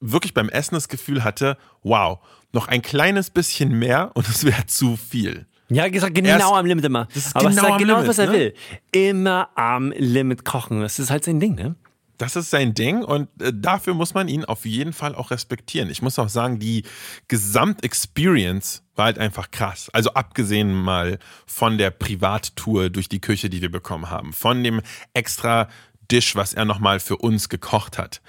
wirklich 0.00 0.34
beim 0.34 0.48
Essen 0.48 0.74
das 0.74 0.88
Gefühl 0.88 1.24
hatte, 1.24 1.56
wow, 1.82 2.18
noch 2.52 2.68
ein 2.68 2.82
kleines 2.82 3.30
bisschen 3.30 3.78
mehr 3.78 4.10
und 4.14 4.28
es 4.28 4.44
wäre 4.44 4.66
zu 4.66 4.96
viel. 4.96 5.46
Ja, 5.70 5.86
gesagt, 5.88 6.14
genau 6.14 6.30
Er 6.30 6.36
ist- 6.38 6.44
am 6.44 6.66
Limit 6.66 6.84
immer. 6.86 7.04
Das 7.14 7.26
ist 7.26 7.36
Aber 7.36 7.44
genau 7.44 7.50
es 7.50 7.56
sagt 7.60 7.72
am 7.72 7.78
genau, 7.78 7.94
Limit, 7.96 8.08
was 8.08 8.18
er 8.18 8.26
ne? 8.26 8.32
will. 8.32 8.54
Immer 8.90 9.50
am 9.54 9.92
Limit 9.96 10.44
kochen. 10.44 10.80
Das 10.80 10.98
ist 10.98 11.10
halt 11.10 11.24
sein 11.24 11.40
Ding, 11.40 11.54
ne? 11.56 11.76
Das 12.18 12.34
ist 12.34 12.50
sein 12.50 12.74
Ding 12.74 13.04
und 13.04 13.28
äh, 13.40 13.52
dafür 13.54 13.94
muss 13.94 14.12
man 14.12 14.28
ihn 14.28 14.44
auf 14.44 14.66
jeden 14.66 14.92
Fall 14.92 15.14
auch 15.14 15.30
respektieren. 15.30 15.88
Ich 15.88 16.02
muss 16.02 16.18
auch 16.18 16.28
sagen, 16.28 16.58
die 16.58 16.82
Gesamtexperience 17.28 18.82
war 18.96 19.06
halt 19.06 19.18
einfach 19.18 19.52
krass. 19.52 19.88
Also 19.92 20.12
abgesehen 20.14 20.74
mal 20.74 21.20
von 21.46 21.78
der 21.78 21.90
Privattour 21.90 22.90
durch 22.90 23.08
die 23.08 23.20
Küche, 23.20 23.48
die 23.48 23.62
wir 23.62 23.70
bekommen 23.70 24.10
haben, 24.10 24.32
von 24.32 24.64
dem 24.64 24.82
extra 25.14 25.68
Dish, 26.10 26.34
was 26.34 26.54
er 26.54 26.64
nochmal 26.64 26.98
für 26.98 27.16
uns 27.16 27.48
gekocht 27.48 27.98
hat. 27.98 28.20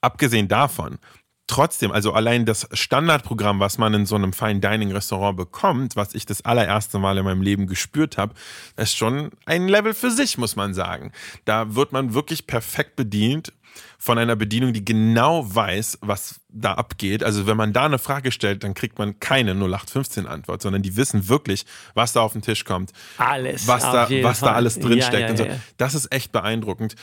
Abgesehen 0.00 0.46
davon, 0.48 0.98
trotzdem, 1.46 1.92
also 1.92 2.12
allein 2.12 2.46
das 2.46 2.68
Standardprogramm, 2.72 3.60
was 3.60 3.78
man 3.78 3.92
in 3.94 4.06
so 4.06 4.14
einem 4.14 4.32
Fine 4.32 4.60
Dining 4.60 4.92
Restaurant 4.92 5.36
bekommt, 5.36 5.96
was 5.96 6.14
ich 6.14 6.26
das 6.26 6.44
allererste 6.44 6.98
Mal 6.98 7.18
in 7.18 7.24
meinem 7.24 7.42
Leben 7.42 7.66
gespürt 7.66 8.16
habe, 8.16 8.34
ist 8.76 8.96
schon 8.96 9.30
ein 9.44 9.68
Level 9.68 9.94
für 9.94 10.10
sich, 10.10 10.38
muss 10.38 10.56
man 10.56 10.74
sagen. 10.74 11.12
Da 11.44 11.74
wird 11.74 11.92
man 11.92 12.14
wirklich 12.14 12.46
perfekt 12.46 12.96
bedient 12.96 13.52
von 13.98 14.18
einer 14.18 14.36
Bedienung, 14.36 14.72
die 14.72 14.84
genau 14.84 15.52
weiß, 15.52 15.98
was 16.00 16.40
da 16.48 16.74
abgeht. 16.74 17.24
Also 17.24 17.46
wenn 17.46 17.56
man 17.56 17.72
da 17.72 17.86
eine 17.86 17.98
Frage 17.98 18.30
stellt, 18.30 18.62
dann 18.62 18.74
kriegt 18.74 18.98
man 18.98 19.18
keine 19.18 19.52
0815 19.52 20.26
Antwort, 20.26 20.62
sondern 20.62 20.82
die 20.82 20.96
wissen 20.96 21.28
wirklich, 21.28 21.64
was 21.94 22.12
da 22.12 22.20
auf 22.20 22.32
den 22.32 22.42
Tisch 22.42 22.64
kommt, 22.64 22.92
Alles. 23.18 23.66
was 23.66 23.82
da, 23.82 24.08
was 24.22 24.40
da 24.40 24.52
alles 24.52 24.78
drin 24.78 24.98
Ja, 24.98 25.12
ja, 25.18 25.30
und 25.30 25.38
so. 25.38 25.44
ja. 25.44 25.56
Das 25.76 25.94
ist 25.94 26.12
echt 26.12 26.32
beeindruckend. 26.32 26.94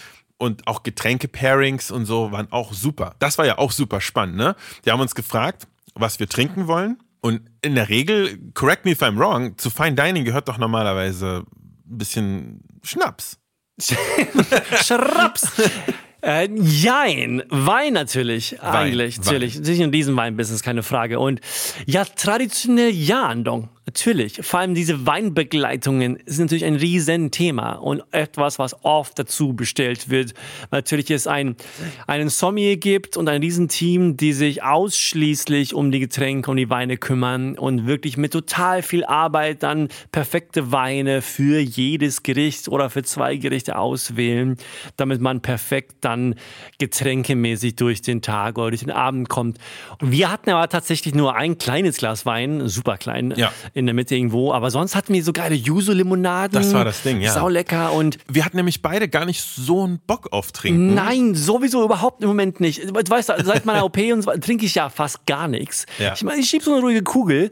Und 0.42 0.66
auch 0.66 0.82
Getränke-Pairings 0.82 1.92
und 1.92 2.08
so 2.08 2.32
waren 2.32 2.52
auch 2.52 2.74
super. 2.74 3.14
Das 3.20 3.38
war 3.38 3.46
ja 3.46 3.60
auch 3.60 3.72
super 3.72 4.02
spannend, 4.02 4.38
ne? 4.38 4.56
Die 4.84 4.92
haben 4.92 5.00
uns 5.00 5.14
gefragt, 5.14 5.68
was 5.94 6.20
wir 6.20 6.28
trinken 6.28 6.66
wollen. 6.66 6.98
Und 7.20 7.42
in 7.62 7.76
der 7.76 7.90
Regel, 7.90 8.40
correct 8.56 8.84
me 8.84 8.94
if 8.94 9.04
I'm 9.04 9.20
wrong, 9.20 9.56
zu 9.60 9.70
Fine 9.70 9.94
Dining 9.94 10.26
gehört 10.26 10.48
doch 10.48 10.58
normalerweise 10.58 11.44
ein 11.88 11.98
bisschen 12.00 12.64
Schnaps. 12.82 13.38
Schraps. 14.84 15.52
Äh, 16.24 16.50
jein, 16.56 17.44
Wein 17.50 17.94
natürlich, 17.94 18.62
eigentlich, 18.64 19.18
Wein. 19.18 19.24
natürlich. 19.26 19.60
Sich 19.62 19.80
in 19.80 19.92
diesem 19.92 20.16
Weinbusiness, 20.16 20.64
keine 20.64 20.82
Frage. 20.82 21.20
Und 21.20 21.40
ja, 21.86 22.04
traditionell 22.04 22.90
ja, 22.90 23.28
Andong, 23.28 23.70
natürlich. 23.92 24.40
Vor 24.42 24.62
allem 24.62 24.74
diese 24.74 25.06
Weinbegleitungen 25.06 26.18
sind 26.26 26.46
natürlich 26.46 26.64
ein 26.64 26.76
Riesenthema 26.76 27.74
und 27.74 28.02
etwas, 28.12 28.58
was 28.58 28.74
oft 28.86 29.20
dazu 29.20 29.54
bestellt 29.54 30.10
wird. 30.10 30.34
Natürlich 30.72 31.12
es 31.12 31.28
ein, 31.28 31.58
einen 32.08 32.30
Sommelier 32.30 32.78
gibt 32.78 33.18
und 33.18 33.28
ein 33.28 33.42
Riesenteam, 33.42 34.16
die 34.16 34.32
sich 34.32 34.64
ausschließlich 34.64 35.74
um 35.74 35.92
die 35.92 36.00
Getränke 36.00 36.50
und 36.50 36.56
die 36.56 36.70
Weine 36.70 36.96
kümmern 36.96 37.58
und 37.58 37.86
wirklich 37.86 38.16
mit 38.16 38.32
total 38.32 38.82
viel 38.82 39.04
Arbeit 39.04 39.62
dann 39.62 39.90
perfekte 40.14 40.72
Weine 40.72 41.22
für 41.22 41.60
jedes 41.60 42.24
Gericht 42.24 42.70
oder 42.70 42.90
für 42.90 43.04
zwei 43.04 43.36
Gerichte 43.36 43.78
auswählen, 43.78 44.56
damit 44.96 45.20
man 45.20 45.42
perfekt 45.42 45.96
dann 46.00 46.36
getränkemäßig 46.80 47.76
durch 47.76 48.02
den 48.02 48.22
Tag 48.22 48.58
oder 48.58 48.70
durch 48.70 48.82
den 48.82 48.92
Abend 48.92 49.28
kommt. 49.28 49.58
Wir 50.00 50.32
hatten 50.32 50.50
aber 50.50 50.70
tatsächlich 50.70 51.14
nur 51.14 51.36
ein 51.36 51.58
kleines 51.58 51.98
Glas 51.98 52.26
Wein, 52.26 52.70
super 52.70 52.98
klein, 52.98 53.34
Ja. 53.36 53.52
In 53.82 53.88
der 53.88 53.96
Mitte 53.96 54.16
irgendwo, 54.16 54.54
aber 54.54 54.72
sonst 54.72 54.96
hatten 54.96 55.14
wir 55.14 55.24
so 55.24 55.34
geile 55.34 55.56
Yuzu-Limonaden. 55.56 56.54
Das 56.54 56.74
war 56.74 56.86
das 56.86 57.04
Ding, 57.04 57.20
ja. 57.20 57.34
Saulecker 57.34 57.92
und 57.92 58.18
Wir 58.30 58.46
hatten 58.46 58.58
nämlich 58.58 58.82
beide 58.82 59.10
gar 59.10 59.26
nicht 59.26 59.42
so 59.42 59.84
einen 59.84 60.00
Bock 60.00 60.30
auf 60.32 60.52
Trinken. 60.52 60.94
Nein, 60.94 61.36
sowieso 61.36 61.84
überhaupt 61.84 62.22
im 62.22 62.30
Moment 62.30 62.60
nicht. 62.60 62.84
Du 62.84 62.94
weißt, 62.94 63.34
seit 63.44 63.66
meiner 63.66 63.84
OP 63.84 63.98
und 63.98 64.22
so, 64.22 64.32
trinke 64.32 64.66
ich 64.66 64.76
ja 64.76 64.90
fast 64.90 65.26
gar 65.26 65.48
nichts. 65.48 65.86
Ja. 66.00 66.14
Ich 66.14 66.24
meine, 66.24 66.40
ich 66.40 66.50
schieb 66.50 66.64
so 66.64 66.72
eine 66.72 66.82
ruhige 66.82 67.04
Kugel 67.04 67.52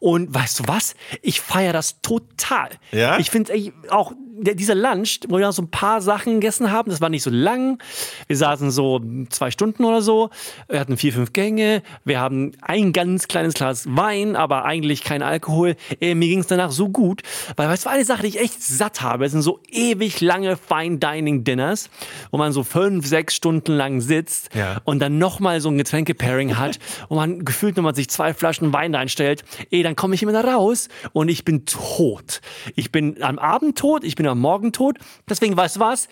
und 0.00 0.34
weißt 0.34 0.60
du 0.60 0.64
was? 0.66 0.94
Ich 1.22 1.40
feiere 1.40 1.72
das 1.72 2.00
total. 2.02 2.70
Ja? 2.92 3.18
Ich 3.18 3.30
finde 3.30 3.52
ey, 3.52 3.72
auch 3.90 4.12
der, 4.38 4.54
dieser 4.54 4.74
Lunch, 4.74 5.20
wo 5.28 5.36
wir 5.38 5.46
noch 5.46 5.52
so 5.52 5.62
ein 5.62 5.70
paar 5.70 6.00
Sachen 6.00 6.34
gegessen 6.34 6.70
haben, 6.70 6.90
das 6.90 7.00
war 7.00 7.08
nicht 7.08 7.22
so 7.22 7.30
lang. 7.30 7.82
Wir 8.26 8.36
saßen 8.36 8.70
so 8.70 9.00
zwei 9.30 9.50
Stunden 9.50 9.84
oder 9.84 10.02
so. 10.02 10.30
Wir 10.68 10.80
hatten 10.80 10.96
vier, 10.96 11.12
fünf 11.12 11.32
Gänge. 11.32 11.82
Wir 12.04 12.20
haben 12.20 12.52
ein 12.62 12.92
ganz 12.92 13.28
kleines 13.28 13.54
Glas 13.54 13.84
Wein, 13.88 14.36
aber 14.36 14.64
eigentlich 14.64 15.02
kein 15.04 15.22
Alkohol. 15.22 15.76
Äh, 16.00 16.14
mir 16.14 16.28
ging 16.28 16.40
es 16.40 16.46
danach 16.46 16.70
so 16.70 16.88
gut, 16.88 17.22
weil 17.56 17.68
weißt 17.68 17.86
du, 17.86 17.90
eine 17.90 18.04
Sache, 18.04 18.22
die 18.22 18.28
ich 18.28 18.40
echt 18.40 18.62
satt 18.62 19.02
habe, 19.02 19.24
das 19.24 19.32
sind 19.32 19.42
so 19.42 19.60
ewig 19.70 20.20
lange 20.20 20.56
Fine 20.56 20.98
Dining 20.98 21.44
Dinners, 21.44 21.90
wo 22.30 22.38
man 22.38 22.52
so 22.52 22.62
fünf, 22.62 23.06
sechs 23.06 23.34
Stunden 23.34 23.72
lang 23.72 24.00
sitzt 24.00 24.54
Ja. 24.54 24.80
und 24.84 25.00
dann 25.00 25.18
nochmal 25.18 25.60
so 25.60 25.68
ein 25.68 25.78
Getränke-Pairing 25.78 26.56
hat, 26.58 26.78
wo 27.08 27.16
man 27.16 27.44
gefühlt 27.44 27.76
nochmal 27.76 27.94
sich 27.94 28.08
zwei 28.08 28.34
Flaschen 28.34 28.72
Wein 28.72 28.94
reinstellt. 28.94 29.44
Ey, 29.70 29.82
dann 29.82 29.96
komme 29.96 30.14
ich 30.14 30.22
immer 30.22 30.32
da 30.32 30.40
raus 30.42 30.88
und 31.12 31.28
ich 31.28 31.44
bin 31.44 31.66
tot. 31.66 32.40
Ich 32.76 32.92
bin 32.92 33.22
am 33.22 33.38
Abend 33.38 33.76
tot, 33.78 34.04
ich 34.04 34.14
bin 34.14 34.27
am 34.28 34.40
Morgen 34.40 34.72
tot. 34.72 34.98
Deswegen, 35.28 35.56
weißt 35.56 35.76
du 35.76 35.80
was? 35.80 36.08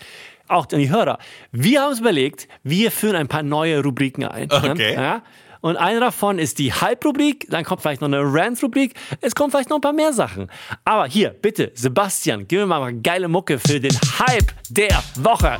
Auch 0.48 0.66
an 0.72 0.79
die 0.79 0.90
Hörer. 0.90 1.18
Wir 1.52 1.83
haben 1.83 1.90
uns 1.90 2.00
überlegt, 2.00 2.48
wir 2.62 2.90
führen 2.90 3.16
ein 3.16 3.29
paar 3.29 3.42
neue 3.42 3.83
Rubriken 3.83 4.24
ein. 4.24 4.48
ne? 4.48 4.70
Okay. 4.70 4.94
Ja? 4.94 5.22
Und 5.61 5.76
eine 5.76 5.98
davon 5.98 6.38
ist 6.38 6.59
die 6.61 6.72
Hype-Rubrik, 6.72 7.48
dann 7.50 7.64
kommt 7.64 7.83
vielleicht 7.83 8.00
noch 8.00 8.07
eine 8.07 8.20
Rant-Rubrik, 8.20 8.94
es 9.20 9.35
kommt 9.35 9.50
vielleicht 9.50 9.68
noch 9.70 9.79
ein 9.79 9.81
paar 9.81 9.92
mehr 9.92 10.12
Sachen. 10.12 10.48
Aber 10.85 11.07
hier, 11.07 11.31
bitte, 11.31 11.72
Sebastian, 11.74 12.46
gib 12.46 12.61
mir 12.61 12.66
mal 12.66 12.83
eine 12.83 13.00
geile 13.00 13.26
Mucke 13.26 13.59
für 13.59 13.81
den 13.81 13.98
Hype 14.18 14.52
der 14.68 15.02
Woche. 15.16 15.59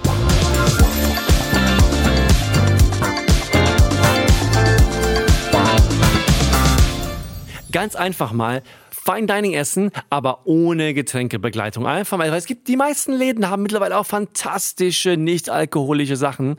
Ganz 7.73 7.97
einfach 7.97 8.33
mal 8.33 8.63
Fine 9.07 9.27
Dining 9.29 9.53
essen, 9.55 9.93
aber 10.11 10.41
ohne 10.47 10.93
Getränkebegleitung. 10.93 11.87
Einfach 11.87 12.19
mal, 12.19 12.29
weil 12.29 12.39
es 12.39 12.47
gibt, 12.47 12.67
die 12.67 12.77
meisten 12.77 13.13
Läden 13.13 13.49
haben 13.49 13.63
mittlerweile 13.63 13.97
auch 13.97 14.07
fantastische, 14.07 15.17
nicht 15.17 15.49
alkoholische 15.49 16.17
Sachen, 16.17 16.57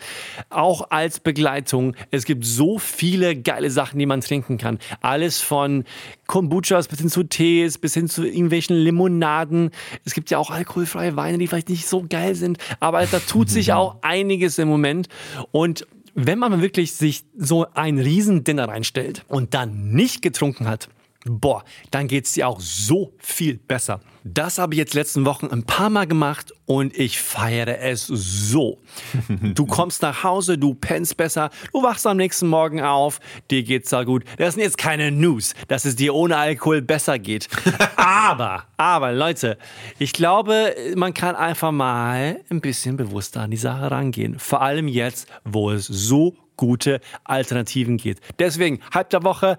auch 0.49 0.89
als 0.89 1.19
Begleitung. 1.19 1.95
Es 2.09 2.23
gibt 2.23 2.45
so 2.45 2.79
viele 2.79 3.35
geile 3.35 3.69
Sachen, 3.69 3.99
die 3.99 4.05
man 4.05 4.21
trinken 4.21 4.57
kann. 4.57 4.79
Alles 5.01 5.41
von 5.41 5.83
Kombuchas 6.27 6.87
bis 6.87 6.99
hin 6.99 7.09
zu 7.09 7.23
Tees, 7.23 7.77
bis 7.77 7.93
hin 7.93 8.07
zu 8.07 8.23
irgendwelchen 8.23 8.77
Limonaden. 8.77 9.71
Es 10.05 10.13
gibt 10.13 10.29
ja 10.29 10.37
auch 10.37 10.49
alkoholfreie 10.49 11.17
Weine, 11.17 11.39
die 11.39 11.47
vielleicht 11.47 11.67
nicht 11.67 11.85
so 11.85 12.05
geil 12.07 12.35
sind, 12.35 12.59
aber 12.79 13.05
da 13.05 13.19
tut 13.19 13.49
sich 13.49 13.73
auch 13.73 13.97
einiges 14.03 14.57
im 14.57 14.69
Moment. 14.69 15.09
Und 15.51 15.85
wenn 16.15 16.39
man 16.39 16.61
wirklich 16.61 16.93
sich 16.93 17.25
so 17.37 17.67
ein 17.73 17.99
Riesendinner 17.99 18.69
reinstellt 18.69 19.25
und 19.27 19.53
dann 19.53 19.91
nicht 19.91 20.21
getrunken 20.21 20.65
hat, 20.67 20.87
boah, 21.29 21.63
dann 21.91 22.07
geht 22.07 22.25
es 22.25 22.33
dir 22.33 22.47
auch 22.47 22.59
so 22.59 23.13
viel 23.17 23.57
besser. 23.57 23.99
Das 24.23 24.57
habe 24.57 24.73
ich 24.73 24.77
jetzt 24.77 24.93
letzten 24.93 25.25
Wochen 25.25 25.47
ein 25.47 25.63
paar 25.63 25.89
Mal 25.89 26.05
gemacht 26.05 26.53
und 26.65 26.97
ich 26.97 27.19
feiere 27.19 27.79
es 27.79 28.07
so. 28.07 28.79
Du 29.57 29.65
kommst 29.65 30.01
nach 30.01 30.23
Hause, 30.23 30.57
du 30.57 30.73
pennst 30.73 31.17
besser, 31.17 31.49
du 31.71 31.83
wachst 31.83 32.05
am 32.05 32.17
nächsten 32.17 32.47
Morgen 32.47 32.81
auf, 32.81 33.19
dir 33.49 33.63
geht's 33.63 33.89
da 33.89 34.03
gut. 34.03 34.23
Das 34.37 34.55
sind 34.55 34.63
jetzt 34.63 34.77
keine 34.77 35.11
News, 35.11 35.53
dass 35.67 35.85
es 35.85 35.95
dir 35.95 36.13
ohne 36.13 36.37
Alkohol 36.37 36.81
besser 36.81 37.19
geht. 37.19 37.47
Aber, 37.95 38.63
aber 38.77 39.11
Leute, 39.11 39.57
ich 39.99 40.13
glaube, 40.13 40.75
man 40.95 41.13
kann 41.13 41.35
einfach 41.35 41.71
mal 41.71 42.39
ein 42.49 42.61
bisschen 42.61 42.97
bewusster 42.97 43.41
an 43.41 43.51
die 43.51 43.57
Sache 43.57 43.91
rangehen. 43.91 44.39
Vor 44.39 44.61
allem 44.61 44.87
jetzt, 44.87 45.27
wo 45.43 45.71
es 45.71 45.85
so 45.87 46.35
gute 46.57 46.99
Alternativen 47.23 47.97
gibt. 47.97 48.21
Deswegen, 48.39 48.79
halb 48.91 49.11
der 49.11 49.23
Woche, 49.23 49.57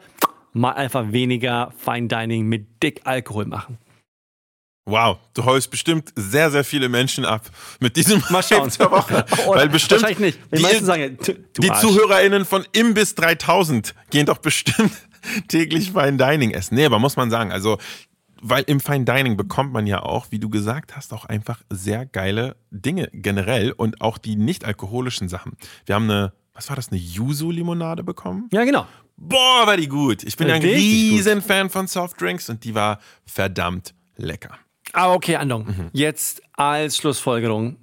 mal 0.58 0.72
einfach 0.72 1.12
weniger 1.12 1.72
Fine 1.78 2.08
Dining 2.08 2.46
mit 2.46 2.82
dick 2.82 3.02
Alkohol 3.04 3.46
machen. 3.46 3.78
Wow, 4.88 5.18
du 5.34 5.44
heulst 5.44 5.70
bestimmt 5.70 6.14
sehr, 6.16 6.50
sehr 6.50 6.64
viele 6.64 6.88
Menschen 6.88 7.26
ab 7.26 7.42
mit 7.78 7.96
diesem 7.96 8.24
Mal 8.30 8.42
schauen. 8.42 8.72
der 8.78 8.90
Woche. 8.90 9.26
Weil 9.46 9.68
bestimmt 9.68 10.00
Wahrscheinlich 10.00 10.36
nicht. 10.36 10.38
Die, 10.50 10.56
die, 10.56 10.62
meisten 10.62 10.86
sagen, 10.86 11.18
die. 11.58 11.72
ZuhörerInnen 11.72 12.46
von 12.46 12.64
Imbiss 12.72 13.14
3000 13.14 13.94
gehen 14.08 14.24
doch 14.24 14.38
bestimmt 14.38 14.92
täglich 15.48 15.92
Fine 15.92 16.16
Dining 16.16 16.52
essen. 16.52 16.76
Nee, 16.76 16.86
aber 16.86 16.98
muss 16.98 17.16
man 17.16 17.30
sagen, 17.30 17.52
also, 17.52 17.76
weil 18.40 18.64
im 18.66 18.80
Fine 18.80 19.04
Dining 19.04 19.36
bekommt 19.36 19.74
man 19.74 19.86
ja 19.86 20.02
auch, 20.02 20.28
wie 20.30 20.38
du 20.38 20.48
gesagt 20.48 20.96
hast, 20.96 21.12
auch 21.12 21.26
einfach 21.26 21.60
sehr 21.68 22.06
geile 22.06 22.56
Dinge 22.70 23.10
generell 23.12 23.72
und 23.72 24.00
auch 24.00 24.16
die 24.16 24.36
nicht 24.36 24.64
alkoholischen 24.64 25.28
Sachen. 25.28 25.58
Wir 25.84 25.96
haben 25.96 26.10
eine, 26.10 26.32
was 26.58 26.68
war 26.68 26.74
das, 26.76 26.90
eine 26.90 27.00
Yuzu-Limonade 27.00 28.02
bekommen? 28.02 28.48
Ja, 28.52 28.64
genau. 28.64 28.84
Boah, 29.16 29.64
war 29.66 29.76
die 29.76 29.86
gut. 29.88 30.24
Ich 30.24 30.36
bin 30.36 30.48
ja 30.48 30.54
ein 30.56 30.62
riesen 30.62 31.40
Fan 31.40 31.70
von 31.70 31.86
Softdrinks 31.86 32.48
und 32.50 32.64
die 32.64 32.74
war 32.74 32.98
verdammt 33.24 33.94
lecker. 34.16 34.58
Aber 34.92 35.14
okay, 35.14 35.36
Andong, 35.36 35.66
Mhm. 35.66 35.90
jetzt 35.92 36.42
als 36.54 36.96
Schlussfolgerung. 36.96 37.76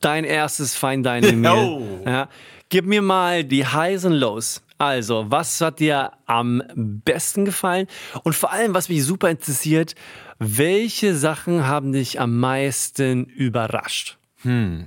Dein 0.00 0.22
erstes 0.24 0.76
Fine 0.76 1.02
Dining 1.02 1.40
Meal. 1.40 1.56
Oh. 1.80 2.02
Ja. 2.06 2.28
Gib 2.68 2.86
mir 2.86 3.02
mal 3.02 3.42
die 3.44 3.66
Highs 3.66 4.04
und 4.04 4.12
Lows. 4.14 4.62
Also, 4.78 5.26
was 5.28 5.60
hat 5.60 5.80
dir 5.80 6.12
am 6.26 6.62
besten 7.04 7.44
gefallen? 7.44 7.86
Und 8.24 8.34
vor 8.34 8.50
allem, 8.52 8.72
was 8.74 8.88
mich 8.88 9.04
super 9.04 9.30
interessiert, 9.30 9.94
welche 10.38 11.14
Sachen 11.16 11.66
haben 11.66 11.92
dich 11.92 12.20
am 12.20 12.38
meisten 12.40 13.24
überrascht? 13.26 14.16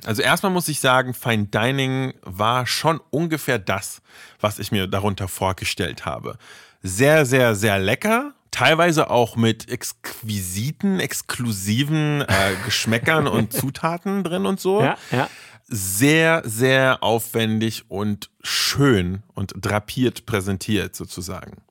Also 0.05 0.21
erstmal 0.21 0.51
muss 0.51 0.67
ich 0.67 0.79
sagen, 0.79 1.13
Fine 1.13 1.45
Dining 1.45 2.13
war 2.21 2.67
schon 2.67 2.99
ungefähr 3.09 3.59
das, 3.59 4.01
was 4.39 4.59
ich 4.59 4.71
mir 4.71 4.87
darunter 4.87 5.27
vorgestellt 5.27 6.05
habe. 6.05 6.37
Sehr, 6.81 7.25
sehr, 7.25 7.55
sehr 7.55 7.79
lecker. 7.79 8.33
Teilweise 8.51 9.09
auch 9.09 9.35
mit 9.35 9.69
exquisiten, 9.69 10.99
exklusiven 10.99 12.21
äh, 12.21 12.55
Geschmäckern 12.65 13.27
und 13.27 13.51
Zutaten 13.53 14.23
drin 14.23 14.45
und 14.45 14.59
so. 14.59 14.81
Ja, 14.81 14.97
ja. 15.11 15.29
Sehr, 15.67 16.43
sehr 16.45 17.01
aufwendig 17.01 17.85
und 17.89 18.29
schön 18.41 19.23
und 19.33 19.53
drapiert 19.57 20.27
präsentiert 20.27 20.95
sozusagen. 20.95 21.63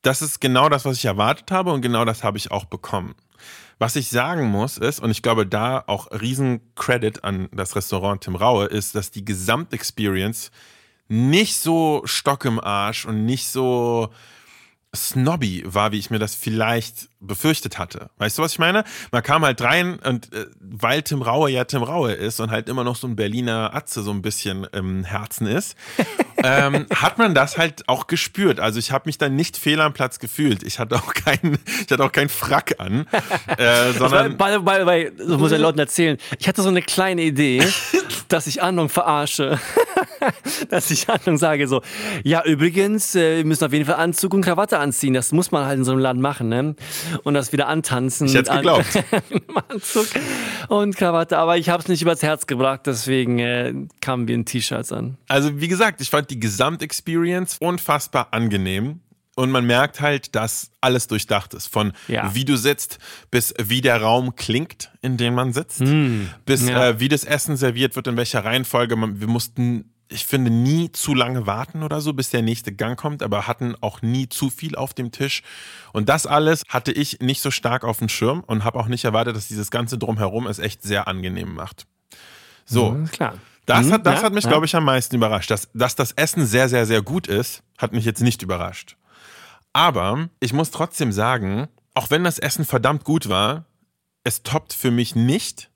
Das 0.00 0.22
ist 0.22 0.40
genau 0.40 0.68
das, 0.68 0.84
was 0.86 0.96
ich 0.96 1.04
erwartet 1.04 1.50
habe 1.50 1.72
und 1.72 1.82
genau 1.82 2.04
das 2.04 2.24
habe 2.24 2.38
ich 2.38 2.50
auch 2.50 2.64
bekommen. 2.64 3.14
Was 3.78 3.96
ich 3.96 4.08
sagen 4.08 4.46
muss 4.46 4.78
ist, 4.78 5.00
und 5.00 5.10
ich 5.10 5.22
glaube 5.22 5.46
da 5.46 5.84
auch 5.86 6.10
riesen 6.10 6.60
Credit 6.76 7.22
an 7.24 7.48
das 7.52 7.76
Restaurant 7.76 8.22
Tim 8.22 8.34
Raue, 8.34 8.66
ist, 8.66 8.94
dass 8.94 9.10
die 9.10 9.24
Gesamtexperience 9.24 10.50
nicht 11.08 11.58
so 11.58 12.02
Stock 12.04 12.46
im 12.46 12.58
Arsch 12.58 13.04
und 13.04 13.26
nicht 13.26 13.48
so 13.48 14.08
snobby 14.94 15.62
war, 15.66 15.92
wie 15.92 15.98
ich 15.98 16.10
mir 16.10 16.18
das 16.18 16.34
vielleicht 16.34 17.10
befürchtet 17.20 17.78
hatte. 17.78 18.10
Weißt 18.18 18.38
du, 18.38 18.42
was 18.42 18.52
ich 18.52 18.58
meine? 18.58 18.84
Man 19.10 19.22
kam 19.22 19.44
halt 19.44 19.60
rein 19.62 19.98
und 20.04 20.32
äh, 20.32 20.46
weil 20.60 21.02
Tim 21.02 21.22
Raue 21.22 21.50
ja 21.50 21.64
Tim 21.64 21.82
Raue 21.82 22.12
ist 22.12 22.40
und 22.40 22.50
halt 22.50 22.68
immer 22.68 22.84
noch 22.84 22.96
so 22.96 23.06
ein 23.06 23.16
Berliner 23.16 23.74
Atze 23.74 24.02
so 24.02 24.10
ein 24.10 24.22
bisschen 24.22 24.64
im 24.72 25.04
Herzen 25.04 25.46
ist, 25.46 25.76
ähm, 26.44 26.86
hat 26.94 27.18
man 27.18 27.34
das 27.34 27.56
halt 27.56 27.88
auch 27.88 28.06
gespürt. 28.06 28.60
Also 28.60 28.78
ich 28.78 28.92
habe 28.92 29.04
mich 29.06 29.18
dann 29.18 29.34
nicht 29.34 29.56
fehl 29.56 29.80
am 29.80 29.92
Platz 29.92 30.18
gefühlt. 30.18 30.62
Ich 30.62 30.78
hatte 30.78 30.96
auch 30.96 31.14
keinen, 31.14 31.58
ich 31.84 31.90
hatte 31.90 32.04
auch 32.04 32.12
keinen 32.12 32.28
Frack 32.28 32.74
an, 32.78 33.06
äh, 33.56 33.92
sondern 33.92 34.36
By, 34.36 34.58
by, 34.58 34.84
by, 34.84 35.12
das 35.16 35.38
muss 35.38 35.50
ich 35.50 35.56
den 35.56 35.62
Leuten 35.62 35.78
erzählen. 35.78 36.18
Ich 36.38 36.48
hatte 36.48 36.62
so 36.62 36.68
eine 36.68 36.82
kleine 36.82 37.22
Idee, 37.22 37.66
dass 38.28 38.46
ich 38.46 38.62
Andong 38.62 38.88
verarsche. 38.88 39.58
dass 40.70 40.90
ich 40.90 41.08
Andong 41.08 41.38
sage 41.38 41.68
so, 41.68 41.82
ja 42.24 42.44
übrigens, 42.44 43.14
äh, 43.14 43.38
wir 43.38 43.44
müssen 43.44 43.64
auf 43.64 43.72
jeden 43.72 43.86
Fall 43.86 43.96
Anzug 43.96 44.34
und 44.34 44.42
Krawatte 44.42 44.78
anziehen. 44.78 45.14
Das 45.14 45.32
muss 45.32 45.50
man 45.50 45.64
halt 45.64 45.78
in 45.78 45.84
so 45.84 45.92
einem 45.92 46.00
Land 46.00 46.20
machen, 46.20 46.48
ne? 46.48 46.74
Und 47.24 47.34
das 47.34 47.52
wieder 47.52 47.68
antanzen. 47.68 48.26
Ich 48.26 48.34
hätt's 48.34 48.48
An- 48.48 48.56
geglaubt. 48.58 48.86
Anzug 49.68 50.06
und 50.68 50.96
Krawatte. 50.96 51.38
Aber 51.38 51.56
ich 51.56 51.68
habe 51.68 51.82
es 51.82 51.88
nicht 51.88 52.02
übers 52.02 52.22
Herz 52.22 52.46
gebracht, 52.46 52.82
deswegen 52.86 53.38
äh, 53.38 53.72
kamen 54.00 54.28
wir 54.28 54.34
in 54.34 54.44
T-Shirts 54.44 54.92
an. 54.92 55.16
Also 55.28 55.60
wie 55.60 55.68
gesagt, 55.68 56.00
ich 56.00 56.10
fand 56.10 56.30
die 56.30 56.40
Gesamtexperience 56.40 57.56
unfassbar 57.60 58.28
angenehm. 58.32 59.00
Und 59.38 59.50
man 59.50 59.66
merkt 59.66 60.00
halt, 60.00 60.34
dass 60.34 60.70
alles 60.80 61.08
durchdacht 61.08 61.52
ist. 61.52 61.66
Von 61.66 61.92
Ja. 62.08 62.34
wie 62.34 62.46
du 62.46 62.56
sitzt, 62.56 62.96
bis 63.30 63.52
wie 63.62 63.82
der 63.82 64.00
Raum 64.00 64.34
klingt, 64.34 64.90
in 65.02 65.18
dem 65.18 65.34
man 65.34 65.52
sitzt, 65.52 65.80
bis 66.46 66.62
Hm. 66.62 66.68
Ja. 66.68 66.88
äh, 66.88 67.00
wie 67.00 67.08
das 67.10 67.22
Essen 67.24 67.58
serviert 67.58 67.96
wird, 67.96 68.06
in 68.06 68.16
welcher 68.16 68.46
Reihenfolge. 68.46 68.96
Man, 68.96 69.20
wir 69.20 69.26
mussten, 69.28 69.92
ich 70.08 70.26
finde, 70.26 70.50
nie 70.50 70.92
zu 70.92 71.14
lange 71.14 71.46
warten 71.46 71.82
oder 71.82 72.00
so, 72.00 72.12
bis 72.12 72.30
der 72.30 72.42
nächste 72.42 72.72
Gang 72.72 72.98
kommt, 72.98 73.22
aber 73.22 73.46
hatten 73.46 73.74
auch 73.80 74.02
nie 74.02 74.28
zu 74.28 74.50
viel 74.50 74.76
auf 74.76 74.94
dem 74.94 75.10
Tisch. 75.10 75.42
Und 75.92 76.08
das 76.08 76.26
alles 76.26 76.62
hatte 76.68 76.92
ich 76.92 77.20
nicht 77.20 77.40
so 77.40 77.50
stark 77.50 77.84
auf 77.84 77.98
dem 77.98 78.08
Schirm 78.08 78.40
und 78.46 78.64
habe 78.64 78.78
auch 78.78 78.86
nicht 78.86 79.04
erwartet, 79.04 79.36
dass 79.36 79.48
dieses 79.48 79.70
ganze 79.70 79.98
Drumherum 79.98 80.46
es 80.46 80.58
echt 80.58 80.82
sehr 80.82 81.08
angenehm 81.08 81.54
macht. 81.54 81.86
So. 82.64 82.94
Ist 82.94 83.12
klar. 83.12 83.34
Das, 83.66 83.86
Mhm, 83.86 83.92
hat, 83.92 84.06
das 84.06 84.20
ja, 84.20 84.22
hat 84.22 84.32
mich, 84.32 84.44
ja. 84.44 84.50
glaube 84.50 84.66
ich, 84.66 84.76
am 84.76 84.84
meisten 84.84 85.16
überrascht. 85.16 85.50
Dass, 85.50 85.68
dass 85.74 85.96
das 85.96 86.12
Essen 86.12 86.46
sehr, 86.46 86.68
sehr, 86.68 86.86
sehr 86.86 87.02
gut 87.02 87.26
ist, 87.26 87.62
hat 87.78 87.92
mich 87.92 88.04
jetzt 88.04 88.22
nicht 88.22 88.42
überrascht. 88.42 88.96
Aber 89.72 90.28
ich 90.40 90.52
muss 90.52 90.70
trotzdem 90.70 91.10
sagen, 91.12 91.68
auch 91.94 92.10
wenn 92.10 92.24
das 92.24 92.38
Essen 92.38 92.64
verdammt 92.64 93.04
gut 93.04 93.28
war, 93.28 93.64
es 94.22 94.42
toppt 94.42 94.72
für 94.72 94.90
mich 94.90 95.14
nicht 95.16 95.70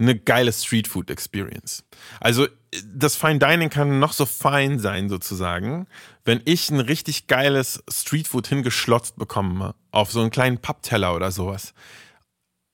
eine 0.00 0.18
geile 0.18 0.52
Streetfood-Experience. 0.52 1.84
Also 2.20 2.48
das 2.84 3.16
Fine 3.16 3.38
Dining 3.38 3.68
kann 3.68 3.98
noch 3.98 4.12
so 4.12 4.26
fein 4.26 4.78
sein 4.78 5.08
sozusagen, 5.08 5.86
wenn 6.24 6.40
ich 6.44 6.70
ein 6.70 6.80
richtig 6.80 7.26
geiles 7.26 7.82
Streetfood 7.88 8.46
hingeschlotzt 8.46 9.16
bekomme 9.16 9.74
auf 9.90 10.10
so 10.10 10.20
einen 10.20 10.30
kleinen 10.30 10.58
Pappteller 10.58 11.14
oder 11.14 11.30
sowas 11.30 11.74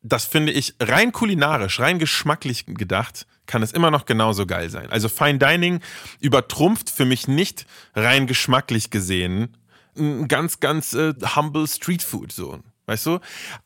das 0.09 0.25
finde 0.25 0.53
ich 0.53 0.75
rein 0.81 1.13
kulinarisch, 1.13 1.81
rein 1.81 1.99
geschmacklich 1.99 2.65
gedacht, 2.67 3.27
kann 3.47 3.63
es 3.63 3.73
immer 3.73 3.91
noch 3.91 4.07
genauso 4.07 4.47
geil 4.47 4.71
sein. 4.71 4.91
Also 4.91 5.09
Fine 5.09 5.39
Dining 5.39 5.81
übertrumpft 6.21 6.91
für 6.91 7.05
mich 7.05 7.29
nicht 7.29 7.67
rein 7.95 8.27
geschmacklich 8.27 8.91
gesehen 8.91 9.57
ein 9.99 10.29
ganz, 10.29 10.61
ganz 10.61 10.93
äh, 10.93 11.15
humble 11.35 11.67
Street 11.67 12.03
Food 12.03 12.31
so. 12.31 12.61
Weißt 12.87 13.07
du? 13.07 13.19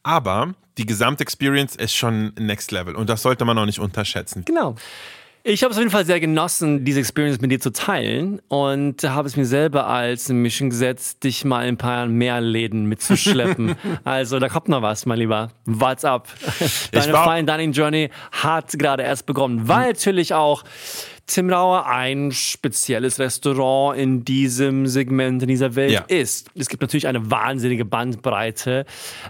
Aber 0.02 0.54
die 0.78 0.86
Gesamtexperience 0.86 1.76
ist 1.76 1.94
schon 1.94 2.32
next 2.38 2.72
level 2.72 2.96
und 2.96 3.08
das 3.08 3.22
sollte 3.22 3.44
man 3.44 3.58
auch 3.58 3.66
nicht 3.66 3.78
unterschätzen. 3.80 4.44
Genau. 4.46 4.76
Ich 5.42 5.62
habe 5.62 5.70
es 5.70 5.78
auf 5.78 5.80
jeden 5.80 5.90
Fall 5.90 6.04
sehr 6.04 6.20
genossen, 6.20 6.84
diese 6.84 7.00
Experience 7.00 7.40
mit 7.40 7.50
dir 7.50 7.60
zu 7.60 7.72
teilen 7.72 8.42
und 8.48 9.02
habe 9.04 9.26
es 9.26 9.36
mir 9.36 9.46
selber 9.46 9.86
als 9.86 10.28
Mission 10.28 10.68
gesetzt, 10.68 11.24
dich 11.24 11.46
mal 11.46 11.62
in 11.62 11.74
ein 11.74 11.78
paar 11.78 12.06
mehr 12.06 12.42
Läden 12.42 12.84
mitzuschleppen. 12.84 13.74
also 14.04 14.38
da 14.38 14.50
kommt 14.50 14.68
noch 14.68 14.82
was, 14.82 15.06
mein 15.06 15.18
Lieber. 15.18 15.50
What's 15.64 16.04
up? 16.04 16.28
Deine 16.92 17.14
Fine 17.14 17.44
Dining 17.44 17.72
Journey 17.72 18.10
hat 18.32 18.78
gerade 18.78 19.02
erst 19.02 19.24
begonnen, 19.24 19.66
weil 19.66 19.92
natürlich 19.92 20.34
auch 20.34 20.62
Tim 21.30 21.48
Rauer 21.48 21.86
ein 21.86 22.32
spezielles 22.32 23.20
Restaurant 23.20 23.96
in 23.96 24.24
diesem 24.24 24.88
Segment, 24.88 25.40
in 25.42 25.48
dieser 25.48 25.76
Welt 25.76 25.92
Ja. 25.92 26.00
ist. 26.08 26.50
Es 26.56 26.68
gibt 26.68 26.82
natürlich 26.82 27.06
eine 27.06 27.30
wahnsinnige 27.30 27.84
Bandbreite 27.84 28.84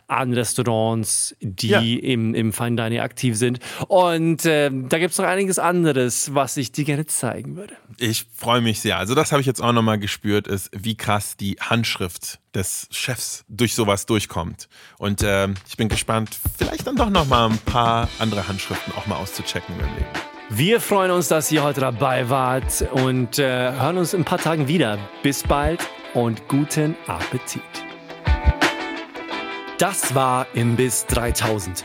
an 0.09 0.33
Restaurants, 0.33 1.37
die 1.41 1.69
Ja. 1.69 1.81
im, 1.81 2.35
im 2.35 2.53
Fine 2.55 2.77
Dining 2.77 3.01
aktiv 3.01 3.37
sind. 3.37 3.61
Und 3.89 4.47
ähm, 4.47 4.89
da 4.89 4.99
gibt 4.99 5.13
es 5.13 5.19
noch 5.19 5.27
einiges 5.27 5.59
anderes, 5.59 6.35
was 6.35 6.57
ich 6.57 6.73
dir 6.73 6.85
gerne 6.85 7.05
zeigen 7.07 7.57
würde. 7.57 7.75
Ich 7.99 8.25
freue 8.35 8.63
mich 8.63 8.81
sehr. 8.81 8.97
Also 8.97 9.15
das 9.15 9.31
habe 9.33 9.43
ich 9.43 9.47
jetzt 9.47 9.61
auch 9.63 9.73
nochmal 9.73 9.99
gespürt, 9.99 10.47
ist, 10.49 10.71
wie 10.75 10.97
krass 10.97 11.37
die 11.37 11.57
Handschrift 11.61 12.39
des 12.55 12.89
Chefs 12.91 13.45
durch 13.49 13.75
sowas 13.75 14.07
durchkommt. 14.07 14.69
Und 14.97 15.23
ähm, 15.23 15.55
ich 15.69 15.77
bin 15.77 15.89
gespannt, 15.91 16.31
vielleicht 16.57 16.87
dann 16.87 16.97
doch 16.97 17.11
nochmal 17.11 17.51
ein 17.51 17.59
paar 17.59 18.09
andere 18.19 18.49
Handschriften 18.49 18.95
auch 18.95 19.07
mal 19.07 19.17
auszuchecken 19.17 19.75
in 19.75 19.81
meinem 19.83 19.95
Leben. 19.97 20.30
Wir 20.53 20.81
freuen 20.81 21.13
uns, 21.13 21.29
dass 21.29 21.53
ihr 21.53 21.63
heute 21.63 21.81
dabei 21.81 22.29
wart 22.29 22.85
und 22.91 23.39
äh, 23.39 23.71
hören 23.71 23.99
uns 23.99 24.15
in 24.15 24.23
ein 24.23 24.25
paar 24.25 24.39
Tagen 24.39 24.67
wieder. 24.67 24.99
Bis 25.23 25.45
bald 25.45 25.89
und 26.13 26.49
guten 26.49 26.97
Appetit. 27.07 27.63
Das 29.79 30.13
war 30.13 30.49
Imbiss 30.55 31.07
3000. 31.07 31.85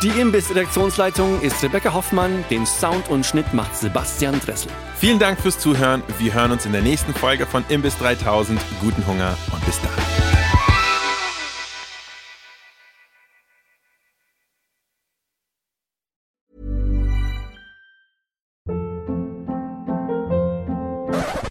Die 0.00 0.10
Imbiss-Redaktionsleitung 0.10 1.40
ist 1.40 1.60
Rebecca 1.60 1.92
Hoffmann, 1.92 2.44
den 2.50 2.64
Sound 2.66 3.08
und 3.08 3.26
Schnitt 3.26 3.52
macht 3.52 3.74
Sebastian 3.74 4.38
Dressel. 4.38 4.70
Vielen 4.96 5.18
Dank 5.18 5.40
fürs 5.40 5.58
Zuhören. 5.58 6.04
Wir 6.18 6.34
hören 6.34 6.52
uns 6.52 6.64
in 6.66 6.70
der 6.72 6.82
nächsten 6.82 7.12
Folge 7.12 7.46
von 7.46 7.64
Imbiss 7.68 7.98
3000. 7.98 8.60
Guten 8.80 9.04
Hunger 9.08 9.36
und 9.52 9.66
bis 9.66 9.80
dann. 9.80 9.90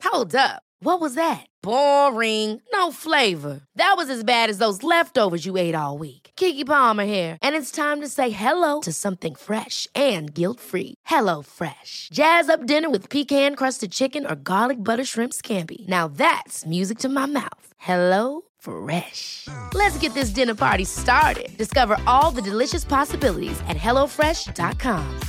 Hold 0.09 0.35
up. 0.35 0.61
What 0.79 1.01
was 1.01 1.15
that? 1.15 1.45
Boring. 1.61 2.61
No 2.71 2.91
flavor. 2.91 3.63
That 3.75 3.95
was 3.97 4.09
as 4.09 4.23
bad 4.23 4.49
as 4.49 4.57
those 4.57 4.83
leftovers 4.83 5.45
you 5.45 5.57
ate 5.57 5.75
all 5.75 5.97
week. 5.97 6.26
Kiki 6.37 6.63
Palmer 6.63 7.05
here, 7.05 7.37
and 7.41 7.55
it's 7.55 7.71
time 7.71 7.99
to 7.99 8.07
say 8.07 8.29
hello 8.29 8.79
to 8.81 8.93
something 8.93 9.33
fresh 9.35 9.87
and 9.95 10.33
guilt-free. 10.33 10.93
Hello 11.05 11.41
Fresh. 11.41 12.09
Jazz 12.13 12.49
up 12.49 12.65
dinner 12.65 12.89
with 12.89 13.09
pecan-crusted 13.09 13.91
chicken 13.91 14.25
or 14.25 14.35
garlic 14.35 14.83
butter 14.83 15.05
shrimp 15.05 15.33
scampi. 15.33 15.87
Now 15.87 16.07
that's 16.07 16.65
music 16.65 16.99
to 16.99 17.09
my 17.09 17.25
mouth. 17.25 17.73
Hello 17.77 18.41
Fresh. 18.59 19.47
Let's 19.73 19.97
get 19.99 20.13
this 20.13 20.29
dinner 20.29 20.55
party 20.55 20.85
started. 20.85 21.57
Discover 21.57 21.97
all 22.05 22.31
the 22.31 22.41
delicious 22.41 22.85
possibilities 22.85 23.59
at 23.67 23.77
hellofresh.com. 23.77 25.19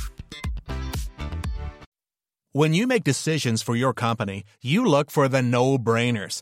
When 2.51 2.73
you 2.73 2.87
make 2.87 3.03
decisions 3.03 3.61
for 3.61 3.75
your 3.75 3.93
company, 3.93 4.43
you 4.61 4.83
look 4.83 5.11
for 5.11 5.27
the 5.27 5.41
no 5.41 5.77
brainers. 5.77 6.41